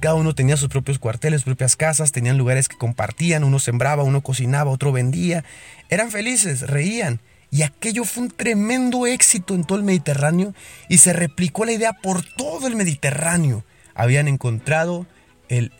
Cada 0.00 0.16
uno 0.16 0.34
tenía 0.34 0.58
sus 0.58 0.68
propios 0.68 0.98
cuarteles, 0.98 1.40
sus 1.40 1.46
propias 1.46 1.74
casas, 1.74 2.12
tenían 2.12 2.36
lugares 2.36 2.68
que 2.68 2.76
compartían, 2.76 3.44
uno 3.44 3.58
sembraba, 3.58 4.02
uno 4.02 4.20
cocinaba, 4.20 4.72
otro 4.72 4.92
vendía. 4.92 5.42
Eran 5.88 6.10
felices, 6.10 6.66
reían. 6.66 7.20
Y 7.50 7.62
aquello 7.62 8.04
fue 8.04 8.24
un 8.24 8.30
tremendo 8.30 9.06
éxito 9.06 9.54
en 9.54 9.64
todo 9.64 9.78
el 9.78 9.84
Mediterráneo 9.84 10.52
y 10.90 10.98
se 10.98 11.14
replicó 11.14 11.64
la 11.64 11.72
idea 11.72 11.94
por 11.94 12.22
todo 12.22 12.66
el 12.66 12.76
Mediterráneo 12.76 13.64
habían 13.96 14.28
encontrado 14.28 15.06
el, 15.48 15.72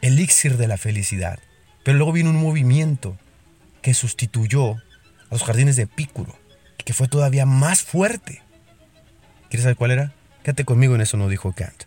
elixir 0.00 0.56
de 0.56 0.68
la 0.68 0.78
felicidad. 0.78 1.38
Pero 1.84 1.98
luego 1.98 2.12
vino 2.12 2.30
un 2.30 2.40
movimiento 2.40 3.18
que 3.82 3.94
sustituyó 3.94 4.72
a 4.72 4.78
los 5.30 5.42
jardines 5.42 5.76
de 5.76 5.82
Epicuro, 5.82 6.38
que 6.78 6.94
fue 6.94 7.08
todavía 7.08 7.46
más 7.46 7.82
fuerte. 7.82 8.42
¿Quieres 9.48 9.64
saber 9.64 9.76
cuál 9.76 9.90
era? 9.90 10.12
Quédate 10.42 10.64
conmigo 10.64 10.94
en 10.94 11.00
eso, 11.00 11.16
no 11.16 11.28
dijo 11.28 11.52
Kant. 11.52 11.84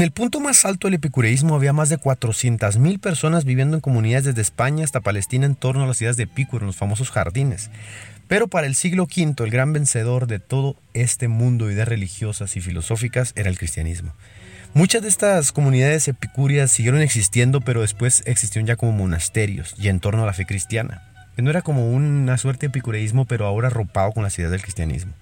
En 0.00 0.04
el 0.04 0.12
punto 0.12 0.40
más 0.40 0.64
alto 0.64 0.86
del 0.86 0.94
epicureísmo 0.94 1.54
había 1.54 1.74
más 1.74 1.90
de 1.90 1.98
400.000 1.98 3.00
personas 3.00 3.44
viviendo 3.44 3.76
en 3.76 3.82
comunidades 3.82 4.24
desde 4.24 4.40
España 4.40 4.82
hasta 4.82 5.02
Palestina 5.02 5.44
en 5.44 5.54
torno 5.54 5.84
a 5.84 5.86
las 5.86 5.98
ciudades 5.98 6.16
de 6.16 6.22
Epicuro, 6.22 6.62
en 6.62 6.68
los 6.68 6.76
famosos 6.76 7.10
jardines. 7.10 7.70
Pero 8.26 8.48
para 8.48 8.66
el 8.66 8.74
siglo 8.74 9.02
V, 9.02 9.44
el 9.44 9.50
gran 9.50 9.74
vencedor 9.74 10.26
de 10.26 10.38
todo 10.38 10.74
este 10.94 11.28
mundo 11.28 11.66
de 11.66 11.74
ideas 11.74 11.86
religiosas 11.86 12.56
y 12.56 12.62
filosóficas 12.62 13.34
era 13.36 13.50
el 13.50 13.58
cristianismo. 13.58 14.14
Muchas 14.72 15.02
de 15.02 15.08
estas 15.08 15.52
comunidades 15.52 16.08
epicúreas 16.08 16.72
siguieron 16.72 17.02
existiendo, 17.02 17.60
pero 17.60 17.82
después 17.82 18.22
existieron 18.24 18.66
ya 18.66 18.76
como 18.76 18.92
monasterios 18.92 19.74
y 19.76 19.88
en 19.88 20.00
torno 20.00 20.22
a 20.22 20.26
la 20.26 20.32
fe 20.32 20.46
cristiana 20.46 21.02
que 21.36 21.42
no 21.42 21.50
era 21.50 21.62
como 21.62 21.92
una 21.92 22.36
suerte 22.38 22.66
de 22.66 22.70
epicureísmo, 22.70 23.24
pero 23.24 23.46
ahora 23.46 23.68
arropado 23.68 24.12
con 24.12 24.24
las 24.24 24.36
ideas 24.38 24.50
del 24.50 24.62
cristianismo. 24.62 25.12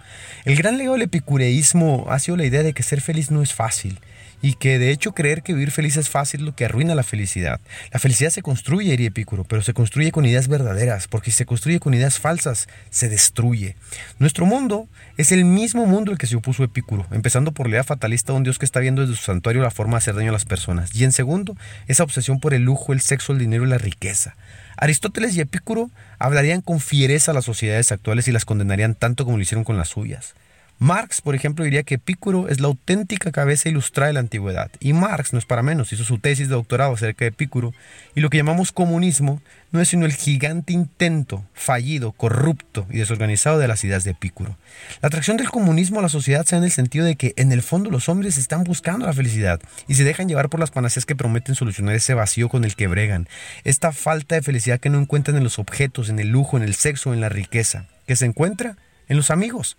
El 0.45 0.57
gran 0.57 0.79
legado 0.79 0.95
del 0.95 1.03
epicureísmo 1.03 2.07
ha 2.09 2.19
sido 2.19 2.37
la 2.37 2.47
idea 2.47 2.63
de 2.63 2.73
que 2.73 2.83
ser 2.83 3.01
feliz 3.01 3.31
no 3.31 3.43
es 3.43 3.53
fácil 3.53 4.01
y 4.43 4.55
que 4.55 4.79
de 4.79 4.91
hecho 4.91 5.13
creer 5.13 5.43
que 5.43 5.53
vivir 5.53 5.71
feliz 5.71 5.97
es 5.97 6.09
fácil 6.09 6.45
lo 6.45 6.55
que 6.55 6.65
arruina 6.65 6.95
la 6.95 7.03
felicidad. 7.03 7.61
La 7.93 7.99
felicidad 7.99 8.31
se 8.31 8.43
construye, 8.43 8.91
diría 8.91 9.09
Epicuro, 9.09 9.45
pero 9.45 9.63
se 9.63 9.75
construye 9.75 10.13
con 10.13 10.25
ideas 10.25 10.49
verdaderas, 10.49 11.09
porque 11.09 11.31
si 11.31 11.39
se 11.39 11.47
construye 11.47 11.81
con 11.81 11.95
ideas 11.95 12.19
falsas, 12.19 12.69
se 12.91 13.09
destruye. 13.09 13.77
Nuestro 14.19 14.47
mundo 14.47 14.89
es 15.17 15.33
el 15.33 15.45
mismo 15.45 15.87
mundo 15.87 16.13
al 16.13 16.19
que 16.19 16.27
se 16.27 16.37
opuso 16.37 16.65
Epicuro, 16.65 17.07
empezando 17.11 17.53
por 17.53 17.67
la 17.67 17.77
idea 17.77 17.85
fatalista 17.85 18.33
de 18.33 18.39
un 18.39 18.45
Dios 18.45 18.59
que 18.59 18.65
está 18.65 18.81
viendo 18.81 19.03
desde 19.03 19.17
su 19.17 19.25
santuario 19.25 19.63
la 19.63 19.71
forma 19.71 19.95
de 19.95 19.99
hacer 19.99 20.15
daño 20.15 20.31
a 20.31 20.33
las 20.33 20.45
personas, 20.45 20.95
y 20.95 21.05
en 21.05 21.13
segundo, 21.13 21.57
esa 21.87 22.05
obsesión 22.05 22.41
por 22.41 22.55
el 22.55 22.63
lujo, 22.63 22.93
el 22.93 23.01
sexo, 23.01 23.33
el 23.33 23.39
dinero 23.39 23.65
y 23.65 23.69
la 23.69 23.79
riqueza. 23.79 24.37
Aristóteles 24.77 25.35
y 25.35 25.41
Epicuro 25.41 25.91
hablarían 26.21 26.61
con 26.61 26.79
fiereza 26.79 27.33
a 27.33 27.35
las 27.35 27.45
sociedades 27.45 27.91
actuales 27.91 28.29
y 28.29 28.33
las 28.33 28.45
condenarían 28.45 28.95
tanto 28.95 29.25
como 29.25 29.37
lo 29.37 29.43
hicieron 29.43 29.65
con 29.65 29.77
las 29.77 29.89
suyas. 29.89 30.35
Marx, 30.81 31.21
por 31.21 31.35
ejemplo, 31.35 31.65
diría 31.65 31.83
que 31.83 31.97
Epicuro 31.97 32.49
es 32.49 32.61
la 32.61 32.69
auténtica 32.69 33.33
cabeza 33.33 33.69
ilustrada 33.69 34.09
de 34.09 34.13
la 34.13 34.21
antigüedad. 34.21 34.71
Y 34.79 34.93
Marx, 34.93 35.33
no 35.33 35.41
es 35.41 35.45
para 35.45 35.63
menos, 35.63 35.93
hizo 35.93 36.05
su 36.05 36.19
tesis 36.19 36.49
de 36.49 36.55
doctorado 36.55 36.95
acerca 36.95 37.25
de 37.25 37.31
Epicuro. 37.31 37.75
Y 38.15 38.21
lo 38.21 38.31
que 38.31 38.37
llamamos 38.37 38.71
comunismo 38.71 39.43
no 39.73 39.81
es 39.81 39.89
sino 39.89 40.07
el 40.07 40.13
gigante 40.13 40.73
intento 40.73 41.45
fallido, 41.53 42.13
corrupto 42.13 42.87
y 42.91 42.99
desorganizado 42.99 43.59
de 43.59 43.67
las 43.67 43.83
ideas 43.83 44.05
de 44.05 44.13
Epicuro. 44.13 44.57
La 45.03 45.09
atracción 45.09 45.37
del 45.37 45.51
comunismo 45.51 45.99
a 45.99 46.03
la 46.03 46.09
sociedad 46.09 46.47
se 46.47 46.55
da 46.55 46.59
en 46.59 46.65
el 46.65 46.71
sentido 46.71 47.05
de 47.05 47.17
que 47.17 47.35
en 47.37 47.51
el 47.51 47.63
fondo 47.63 47.91
los 47.91 48.09
hombres 48.09 48.39
están 48.39 48.63
buscando 48.63 49.05
la 49.05 49.13
felicidad 49.13 49.61
y 49.89 49.95
se 49.95 50.05
dejan 50.05 50.29
llevar 50.29 50.49
por 50.49 50.61
las 50.61 50.71
panaceas 50.71 51.07
que 51.07 51.17
prometen 51.17 51.57
solucionar 51.57 51.97
ese 51.97 52.15
vacío 52.15 52.49
con 52.49 52.65
el 52.65 52.77
que 52.77 52.87
bregan, 52.87 53.29
esta 53.65 53.91
falta 53.91 54.37
de 54.37 54.43
felicidad 54.43 54.79
que 54.79 54.91
no 54.91 55.01
encuentran 55.01 55.37
en 55.37 55.45
los 55.45 55.59
objetos, 55.59 56.09
en 56.09 56.21
el 56.21 56.29
lujo, 56.29 56.57
en 56.57 56.63
el 56.63 56.75
sexo, 56.75 57.13
en 57.13 57.21
la 57.21 57.29
riqueza, 57.29 57.87
que 58.07 58.15
se 58.15 58.27
encuentra 58.27 58.77
en 59.09 59.17
los 59.17 59.31
amigos. 59.31 59.77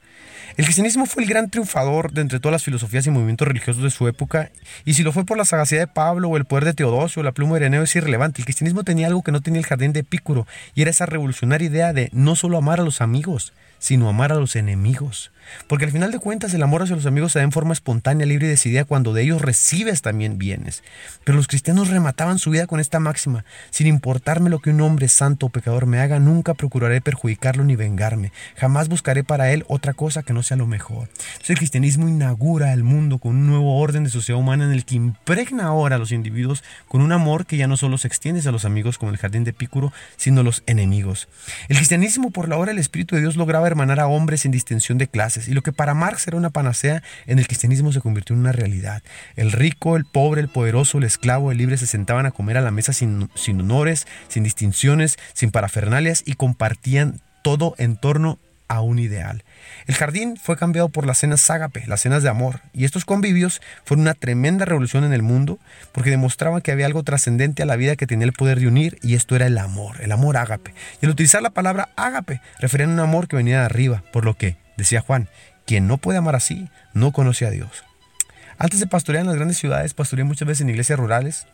El 0.58 0.66
cristianismo 0.66 1.06
fue 1.06 1.24
el 1.24 1.30
gran 1.30 1.50
triunfador 1.50 2.12
de 2.12 2.22
entre 2.22 2.40
todas 2.40 2.54
las 2.54 2.64
filosofías 2.64 3.06
y 3.08 3.12
movimientos 3.12 3.48
religiosos 3.48 3.84
de 3.84 3.90
su 3.92 4.08
época, 4.08 4.52
y 4.86 4.96
si 4.96 5.04
lo 5.04 5.12
fue 5.12 5.26
por 5.26 5.38
la 5.38 5.46
sagacidad 5.46 5.82
de 5.82 5.88
Pablo 5.88 6.30
o 6.30 6.38
el 6.38 6.46
poder 6.46 6.66
de 6.66 6.74
Teodosio 6.74 7.22
o 7.22 7.24
la 7.24 7.32
pluma 7.32 7.54
de 7.54 7.62
Ireneo 7.62 7.84
es 7.84 7.96
irrelevante. 7.96 8.42
El 8.42 8.46
cristianismo 8.46 8.84
tenía 8.84 9.08
algo 9.08 9.24
que 9.24 9.32
no 9.32 9.42
tenía 9.42 9.60
el 9.60 9.66
jardín 9.66 9.94
de 9.94 10.02
Epicuro, 10.02 10.48
y 10.74 10.82
era 10.82 10.92
esa 10.92 11.06
revolucionaria 11.06 11.68
idea 11.68 11.94
de 11.94 12.10
no 12.12 12.36
solo 12.36 12.58
amar 12.58 12.80
a 12.80 12.84
los 12.84 13.02
amigos, 13.02 13.54
sino 13.80 14.10
amar 14.10 14.32
a 14.32 14.36
los 14.36 14.56
enemigos. 14.56 15.32
Porque 15.68 15.86
al 15.86 15.92
final 15.92 16.12
de 16.12 16.20
cuentas 16.20 16.54
el 16.54 16.64
amor 16.64 16.84
hacia 16.84 16.96
los 16.96 17.06
amigos 17.06 17.32
se 17.32 17.40
da 17.40 17.44
en 17.44 17.52
forma 17.52 17.74
espontánea, 17.74 18.26
libre 18.26 18.48
y 18.48 18.50
decidida 18.50 18.86
cuando 18.86 19.14
de 19.14 19.24
ellos 19.24 19.42
recibes 19.42 20.02
también 20.02 20.38
bienes. 20.38 20.84
Pero 21.24 21.38
los 21.38 21.48
cristianos 21.48 21.90
remataban 21.90 22.40
su 22.40 22.52
vida 22.52 22.68
con 22.68 22.80
esta 22.80 23.00
máxima, 23.00 23.46
sin 23.72 23.88
importarme 23.88 24.50
lo 24.50 24.60
que 24.60 24.70
un 24.70 24.82
hombre 24.82 25.08
santo 25.08 25.48
o 25.48 25.50
pecador 25.50 25.86
me 25.86 26.00
haga, 26.00 26.20
nunca 26.20 26.54
procuraré 26.54 27.02
perjudicarlo 27.02 27.64
ni 27.64 27.76
vengarme, 27.76 28.32
jamás 28.58 28.90
buscaré 28.90 29.24
para 29.24 29.52
él 29.52 29.66
otra 29.68 29.94
cosa 29.94 30.24
que 30.24 30.34
no 30.34 30.44
sea 30.44 30.58
lo 30.58 30.68
mejor. 30.68 31.10
Entonces 31.18 31.50
el 31.50 31.58
cristianismo 31.58 32.08
inaugura 32.08 32.74
el 32.74 32.84
mundo 32.84 33.18
con 33.18 33.36
un 33.36 33.48
nuevo 33.48 33.80
orden 33.80 34.04
de 34.04 34.10
sociedad 34.10 34.40
humana 34.40 34.66
en 34.66 34.72
el 34.72 34.86
que 34.86 34.96
impregna 34.96 35.66
ahora 35.66 35.96
a 35.96 36.00
los 36.00 36.12
individuos 36.12 36.64
con 36.88 37.02
un 37.02 37.12
amor 37.12 37.46
que 37.46 37.58
ya 37.58 37.68
no 37.68 37.78
solo 37.78 37.98
se 37.98 38.08
extiende 38.08 38.40
a 38.48 38.52
los 38.52 38.66
amigos 38.66 38.98
como 38.98 39.12
el 39.12 39.18
jardín 39.18 39.44
de 39.44 39.52
Epicuro, 39.52 39.92
sino 40.16 40.42
a 40.42 40.44
los 40.44 40.64
enemigos. 40.66 41.28
El 41.68 41.78
cristianismo 41.78 42.32
por 42.32 42.48
la 42.48 42.58
hora 42.58 42.72
el 42.72 42.78
Espíritu 42.78 43.16
de 43.16 43.22
Dios 43.22 43.36
lograba 43.36 43.69
hermanar 43.70 44.00
a 44.00 44.08
hombres 44.08 44.42
sin 44.42 44.52
distinción 44.52 44.98
de 44.98 45.08
clases, 45.08 45.48
y 45.48 45.54
lo 45.54 45.62
que 45.62 45.72
para 45.72 45.94
Marx 45.94 46.28
era 46.28 46.38
una 46.38 46.50
panacea, 46.50 47.04
en 47.26 47.40
el 47.40 47.48
cristianismo 47.48 47.92
se 47.92 48.02
convirtió 48.02 48.34
en 48.34 48.42
una 48.42 48.52
realidad. 48.52 49.04
El 49.36 49.52
rico, 49.52 49.96
el 49.96 50.06
pobre, 50.06 50.42
el 50.42 50.50
poderoso, 50.50 50.98
el 50.98 51.04
esclavo, 51.06 51.52
el 51.52 51.58
libre 51.58 51.78
se 51.78 51.88
sentaban 51.88 52.26
a 52.26 52.32
comer 52.32 52.58
a 52.58 52.62
la 52.62 52.72
mesa 52.72 52.94
sin, 52.94 53.30
sin 53.36 53.60
honores, 53.62 54.08
sin 54.28 54.44
distinciones, 54.44 55.18
sin 55.34 55.52
parafernalias 55.52 56.24
y 56.26 56.34
compartían 56.34 57.22
todo 57.44 57.76
en 57.78 57.98
torno 57.98 58.40
a 58.70 58.80
un 58.82 59.00
ideal. 59.00 59.44
El 59.88 59.96
jardín 59.96 60.38
fue 60.38 60.56
cambiado 60.56 60.88
por 60.88 61.06
las 61.06 61.18
cenas 61.18 61.50
ágape, 61.50 61.84
las 61.88 62.02
cenas 62.02 62.24
de 62.24 62.30
amor, 62.30 62.62
y 62.72 62.86
estos 62.86 63.04
convivios 63.04 63.62
fueron 63.84 64.04
una 64.04 64.14
tremenda 64.14 64.64
revolución 64.64 65.04
en 65.04 65.12
el 65.12 65.24
mundo 65.24 65.60
porque 65.92 66.12
demostraban 66.12 66.62
que 66.62 66.72
había 66.72 66.86
algo 66.86 67.04
trascendente 67.04 67.64
a 67.64 67.66
la 67.66 67.76
vida 67.76 67.98
que 67.98 68.08
tenía 68.08 68.26
el 68.26 68.34
poder 68.34 68.60
de 68.60 68.68
unir, 68.68 68.98
y 69.02 69.16
esto 69.16 69.36
era 69.36 69.48
el 69.48 69.58
amor, 69.58 70.00
el 70.02 70.12
amor 70.12 70.38
ágape. 70.38 70.74
Y 71.02 71.06
al 71.06 71.12
utilizar 71.12 71.42
la 71.42 71.50
palabra 71.50 71.90
ágape, 71.98 72.42
referían 72.60 72.92
a 72.92 72.94
un 72.94 73.00
amor 73.00 73.28
que 73.28 73.36
venía 73.36 73.60
de 73.60 73.66
arriba, 73.66 74.04
por 74.14 74.24
lo 74.24 74.36
que, 74.36 74.56
decía 74.78 75.02
Juan, 75.02 75.28
quien 75.66 75.88
no 75.88 75.98
puede 75.98 76.20
amar 76.20 76.36
así, 76.36 76.70
no 76.94 77.12
conoce 77.12 77.46
a 77.46 77.52
Dios. 77.52 77.84
Antes 78.60 78.80
de 78.80 78.88
pastorear 78.88 79.22
en 79.22 79.28
las 79.28 79.36
grandes 79.36 79.58
ciudades, 79.58 79.94
pastoreé 79.94 80.26
muchas 80.26 80.48
veces 80.48 80.62
en 80.62 80.70
iglesias 80.70 81.00
rurales, 81.00 81.48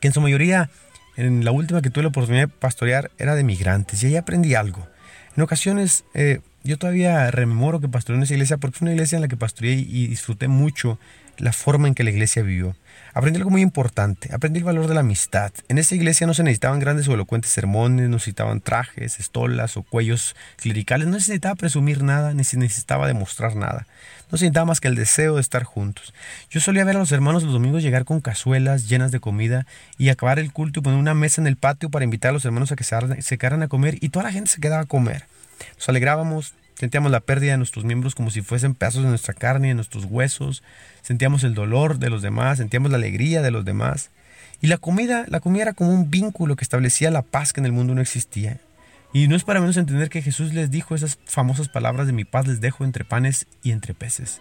que 0.00 0.08
en 0.08 0.14
su 0.14 0.20
mayoría, 0.20 0.68
en 1.16 1.44
la 1.44 1.52
última 1.52 1.80
que 1.80 1.90
tuve 1.90 2.02
la 2.02 2.08
oportunidad 2.08 2.48
de 2.48 2.48
pastorear, 2.48 3.10
era 3.18 3.34
de 3.34 3.44
migrantes, 3.44 4.02
y 4.02 4.08
ahí 4.08 4.16
aprendí 4.16 4.54
algo. 4.54 4.86
En 5.36 5.42
ocasiones, 5.42 6.04
eh, 6.14 6.40
yo 6.62 6.78
todavía 6.78 7.30
rememoro 7.30 7.80
que 7.80 7.88
pastoreé 7.88 8.18
en 8.18 8.22
esa 8.22 8.34
iglesia 8.34 8.56
porque 8.56 8.78
fue 8.78 8.86
una 8.86 8.94
iglesia 8.94 9.16
en 9.16 9.22
la 9.22 9.28
que 9.28 9.36
pastoreé 9.36 9.74
y 9.74 10.06
disfruté 10.06 10.48
mucho 10.48 10.98
la 11.38 11.52
forma 11.52 11.88
en 11.88 11.94
que 11.94 12.04
la 12.04 12.10
iglesia 12.10 12.42
vivió. 12.42 12.76
Aprendí 13.12 13.38
algo 13.38 13.50
muy 13.50 13.62
importante, 13.62 14.34
aprendí 14.34 14.58
el 14.58 14.64
valor 14.64 14.88
de 14.88 14.94
la 14.94 15.00
amistad. 15.00 15.52
En 15.68 15.78
esa 15.78 15.94
iglesia 15.94 16.26
no 16.26 16.34
se 16.34 16.42
necesitaban 16.42 16.80
grandes 16.80 17.06
o 17.06 17.14
elocuentes 17.14 17.52
sermones, 17.52 18.08
no 18.08 18.16
necesitaban 18.16 18.60
trajes, 18.60 19.20
estolas 19.20 19.76
o 19.76 19.84
cuellos 19.84 20.34
clericales, 20.56 21.06
no 21.06 21.12
se 21.12 21.18
necesitaba 21.18 21.54
presumir 21.54 22.02
nada, 22.02 22.34
ni 22.34 22.42
se 22.42 22.56
necesitaba 22.56 23.06
demostrar 23.06 23.54
nada. 23.54 23.86
No 24.32 24.38
se 24.38 24.46
necesitaba 24.46 24.66
más 24.66 24.80
que 24.80 24.88
el 24.88 24.96
deseo 24.96 25.36
de 25.36 25.40
estar 25.40 25.62
juntos. 25.62 26.12
Yo 26.50 26.60
solía 26.60 26.84
ver 26.84 26.96
a 26.96 26.98
los 26.98 27.12
hermanos 27.12 27.44
los 27.44 27.52
domingos 27.52 27.84
llegar 27.84 28.04
con 28.04 28.20
cazuelas 28.20 28.88
llenas 28.88 29.12
de 29.12 29.20
comida 29.20 29.64
y 29.96 30.08
acabar 30.08 30.40
el 30.40 30.52
culto 30.52 30.80
y 30.80 30.82
poner 30.82 30.98
una 30.98 31.14
mesa 31.14 31.40
en 31.40 31.46
el 31.46 31.56
patio 31.56 31.90
para 31.90 32.04
invitar 32.04 32.30
a 32.30 32.32
los 32.32 32.44
hermanos 32.44 32.72
a 32.72 32.76
que 32.76 32.84
se 32.84 33.38
quedaran 33.38 33.62
a 33.62 33.68
comer 33.68 33.96
y 34.00 34.08
toda 34.08 34.24
la 34.24 34.32
gente 34.32 34.50
se 34.50 34.60
quedaba 34.60 34.82
a 34.82 34.86
comer. 34.86 35.26
Nos 35.76 35.88
alegrábamos, 35.88 36.54
Sentíamos 36.74 37.10
la 37.10 37.20
pérdida 37.20 37.52
de 37.52 37.58
nuestros 37.58 37.84
miembros 37.84 38.14
como 38.14 38.30
si 38.30 38.42
fuesen 38.42 38.74
pedazos 38.74 39.04
de 39.04 39.08
nuestra 39.08 39.34
carne 39.34 39.68
y 39.68 39.70
de 39.70 39.74
nuestros 39.76 40.04
huesos. 40.06 40.62
Sentíamos 41.02 41.44
el 41.44 41.54
dolor 41.54 41.98
de 41.98 42.10
los 42.10 42.22
demás, 42.22 42.58
sentíamos 42.58 42.90
la 42.90 42.96
alegría 42.96 43.42
de 43.42 43.50
los 43.50 43.64
demás. 43.64 44.10
Y 44.60 44.66
la 44.66 44.78
comida, 44.78 45.24
la 45.28 45.40
comida 45.40 45.62
era 45.62 45.72
como 45.72 45.92
un 45.92 46.10
vínculo 46.10 46.56
que 46.56 46.64
establecía 46.64 47.10
la 47.10 47.22
paz 47.22 47.52
que 47.52 47.60
en 47.60 47.66
el 47.66 47.72
mundo 47.72 47.94
no 47.94 48.00
existía. 48.00 48.60
Y 49.12 49.28
no 49.28 49.36
es 49.36 49.44
para 49.44 49.60
menos 49.60 49.76
entender 49.76 50.08
que 50.08 50.22
Jesús 50.22 50.52
les 50.52 50.70
dijo 50.70 50.96
esas 50.96 51.18
famosas 51.26 51.68
palabras 51.68 52.08
de 52.08 52.12
mi 52.12 52.24
paz 52.24 52.48
les 52.48 52.60
dejo 52.60 52.84
entre 52.84 53.04
panes 53.04 53.46
y 53.62 53.70
entre 53.70 53.94
peces. 53.94 54.40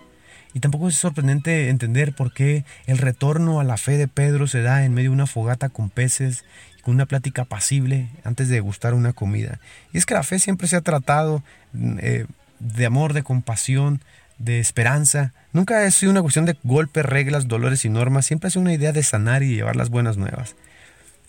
Y 0.56 0.60
tampoco 0.60 0.88
es 0.88 0.96
sorprendente 0.96 1.70
entender 1.70 2.16
por 2.16 2.34
qué 2.34 2.66
el 2.88 2.98
retorno 2.98 3.60
a 3.60 3.64
la 3.64 3.78
fe 3.78 3.98
de 3.98 4.08
Pedro 4.08 4.48
se 4.48 4.62
da 4.62 4.86
en 4.86 4.94
medio 4.94 5.12
de 5.12 5.16
una 5.16 5.28
fogata 5.28 5.70
con 5.70 5.90
peces 5.90 6.44
una 6.92 7.06
plática 7.06 7.44
apacible 7.44 8.10
antes 8.24 8.50
de 8.50 8.60
gustar 8.60 8.94
una 8.94 9.14
comida. 9.14 9.60
Y 9.94 9.98
es 9.98 10.06
que 10.06 10.14
la 10.14 10.24
fe 10.24 10.40
siempre 10.40 10.68
se 10.68 10.76
ha 10.76 10.82
tratado 10.82 11.44
eh, 11.74 12.26
de 12.60 12.86
amor, 12.86 13.14
de 13.14 13.24
compasión, 13.24 14.02
de 14.38 14.60
esperanza. 14.60 15.34
Nunca 15.54 15.84
ha 15.84 15.92
sido 15.92 16.12
una 16.12 16.22
cuestión 16.22 16.46
de 16.46 16.58
golpes, 16.64 17.06
reglas, 17.06 17.48
dolores 17.48 17.86
y 17.86 17.90
normas. 17.90 18.26
Siempre 18.26 18.48
ha 18.48 18.52
sido 18.52 18.62
una 18.62 18.74
idea 18.74 18.92
de 18.92 19.04
sanar 19.04 19.44
y 19.44 19.56
llevar 19.56 19.76
las 19.76 19.90
buenas 19.90 20.18
nuevas. 20.18 20.56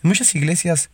En 0.03 0.09
muchas 0.09 0.33
iglesias 0.35 0.89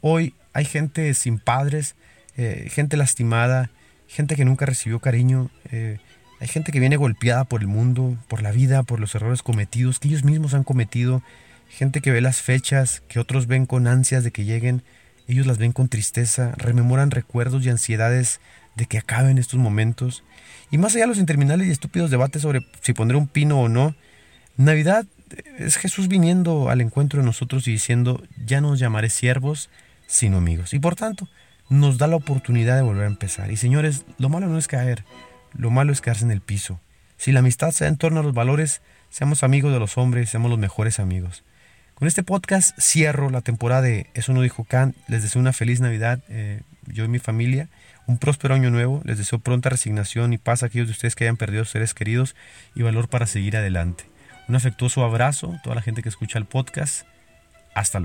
hoy 0.00 0.34
hay 0.52 0.64
gente 0.64 1.12
sin 1.14 1.38
padres, 1.38 1.96
eh, 2.36 2.68
gente 2.70 2.96
lastimada, 2.96 3.70
gente 4.06 4.36
que 4.36 4.44
nunca 4.44 4.66
recibió 4.66 5.00
cariño. 5.00 5.50
Eh, 5.70 5.98
hay 6.40 6.48
gente 6.48 6.72
que 6.72 6.80
viene 6.80 6.96
golpeada 6.96 7.44
por 7.44 7.60
el 7.62 7.66
mundo, 7.66 8.16
por 8.28 8.42
la 8.42 8.52
vida, 8.52 8.82
por 8.82 9.00
los 9.00 9.14
errores 9.14 9.42
cometidos, 9.42 9.98
que 9.98 10.08
ellos 10.08 10.24
mismos 10.24 10.54
han 10.54 10.64
cometido. 10.64 11.22
Gente 11.74 12.00
que 12.00 12.12
ve 12.12 12.20
las 12.20 12.40
fechas, 12.40 13.02
que 13.08 13.18
otros 13.18 13.48
ven 13.48 13.66
con 13.66 13.88
ansias 13.88 14.22
de 14.22 14.30
que 14.30 14.44
lleguen. 14.44 14.84
Ellos 15.26 15.44
las 15.44 15.58
ven 15.58 15.72
con 15.72 15.88
tristeza, 15.88 16.52
rememoran 16.56 17.10
recuerdos 17.10 17.66
y 17.66 17.68
ansiedades 17.68 18.40
de 18.76 18.86
que 18.86 18.96
acaben 18.96 19.38
estos 19.38 19.58
momentos. 19.58 20.22
Y 20.70 20.78
más 20.78 20.94
allá 20.94 21.02
de 21.02 21.08
los 21.08 21.18
interminables 21.18 21.66
y 21.66 21.72
estúpidos 21.72 22.12
debates 22.12 22.42
sobre 22.42 22.64
si 22.80 22.92
poner 22.92 23.16
un 23.16 23.26
pino 23.26 23.60
o 23.60 23.68
no, 23.68 23.96
Navidad 24.56 25.04
es 25.58 25.76
Jesús 25.76 26.06
viniendo 26.06 26.70
al 26.70 26.80
encuentro 26.80 27.18
de 27.18 27.26
nosotros 27.26 27.66
y 27.66 27.72
diciendo, 27.72 28.22
ya 28.46 28.60
no 28.60 28.70
os 28.70 28.78
llamaré 28.78 29.10
siervos, 29.10 29.68
sino 30.06 30.36
amigos. 30.36 30.74
Y 30.74 30.78
por 30.78 30.94
tanto, 30.94 31.28
nos 31.68 31.98
da 31.98 32.06
la 32.06 32.14
oportunidad 32.14 32.76
de 32.76 32.82
volver 32.82 33.02
a 33.02 33.08
empezar. 33.08 33.50
Y 33.50 33.56
señores, 33.56 34.04
lo 34.18 34.28
malo 34.28 34.46
no 34.46 34.58
es 34.58 34.68
caer, 34.68 35.04
lo 35.52 35.72
malo 35.72 35.92
es 35.92 36.00
quedarse 36.00 36.24
en 36.24 36.30
el 36.30 36.40
piso. 36.40 36.80
Si 37.16 37.32
la 37.32 37.40
amistad 37.40 37.72
se 37.72 37.82
da 37.82 37.88
en 37.88 37.96
torno 37.96 38.20
a 38.20 38.22
los 38.22 38.32
valores, 38.32 38.80
seamos 39.10 39.42
amigos 39.42 39.72
de 39.72 39.80
los 39.80 39.98
hombres, 39.98 40.30
seamos 40.30 40.52
los 40.52 40.60
mejores 40.60 41.00
amigos. 41.00 41.42
Con 41.94 42.08
este 42.08 42.24
podcast 42.24 42.76
cierro 42.80 43.30
la 43.30 43.40
temporada 43.40 43.82
de 43.82 44.08
Eso 44.14 44.32
no 44.32 44.42
dijo 44.42 44.64
Kant. 44.64 44.96
Les 45.06 45.22
deseo 45.22 45.40
una 45.40 45.52
feliz 45.52 45.80
Navidad, 45.80 46.20
eh, 46.28 46.62
yo 46.86 47.04
y 47.04 47.08
mi 47.08 47.20
familia. 47.20 47.68
Un 48.06 48.18
próspero 48.18 48.54
año 48.54 48.70
nuevo. 48.70 49.00
Les 49.04 49.16
deseo 49.16 49.38
pronta 49.38 49.70
resignación 49.70 50.32
y 50.32 50.38
paz 50.38 50.62
a 50.62 50.66
aquellos 50.66 50.88
de 50.88 50.92
ustedes 50.92 51.14
que 51.14 51.24
hayan 51.24 51.36
perdido 51.36 51.64
seres 51.64 51.94
queridos 51.94 52.34
y 52.74 52.82
valor 52.82 53.08
para 53.08 53.26
seguir 53.26 53.56
adelante. 53.56 54.04
Un 54.48 54.56
afectuoso 54.56 55.04
abrazo 55.04 55.54
a 55.56 55.62
toda 55.62 55.76
la 55.76 55.82
gente 55.82 56.02
que 56.02 56.08
escucha 56.08 56.36
el 56.38 56.46
podcast. 56.46 57.06
Hasta 57.74 58.00
luego. 58.00 58.02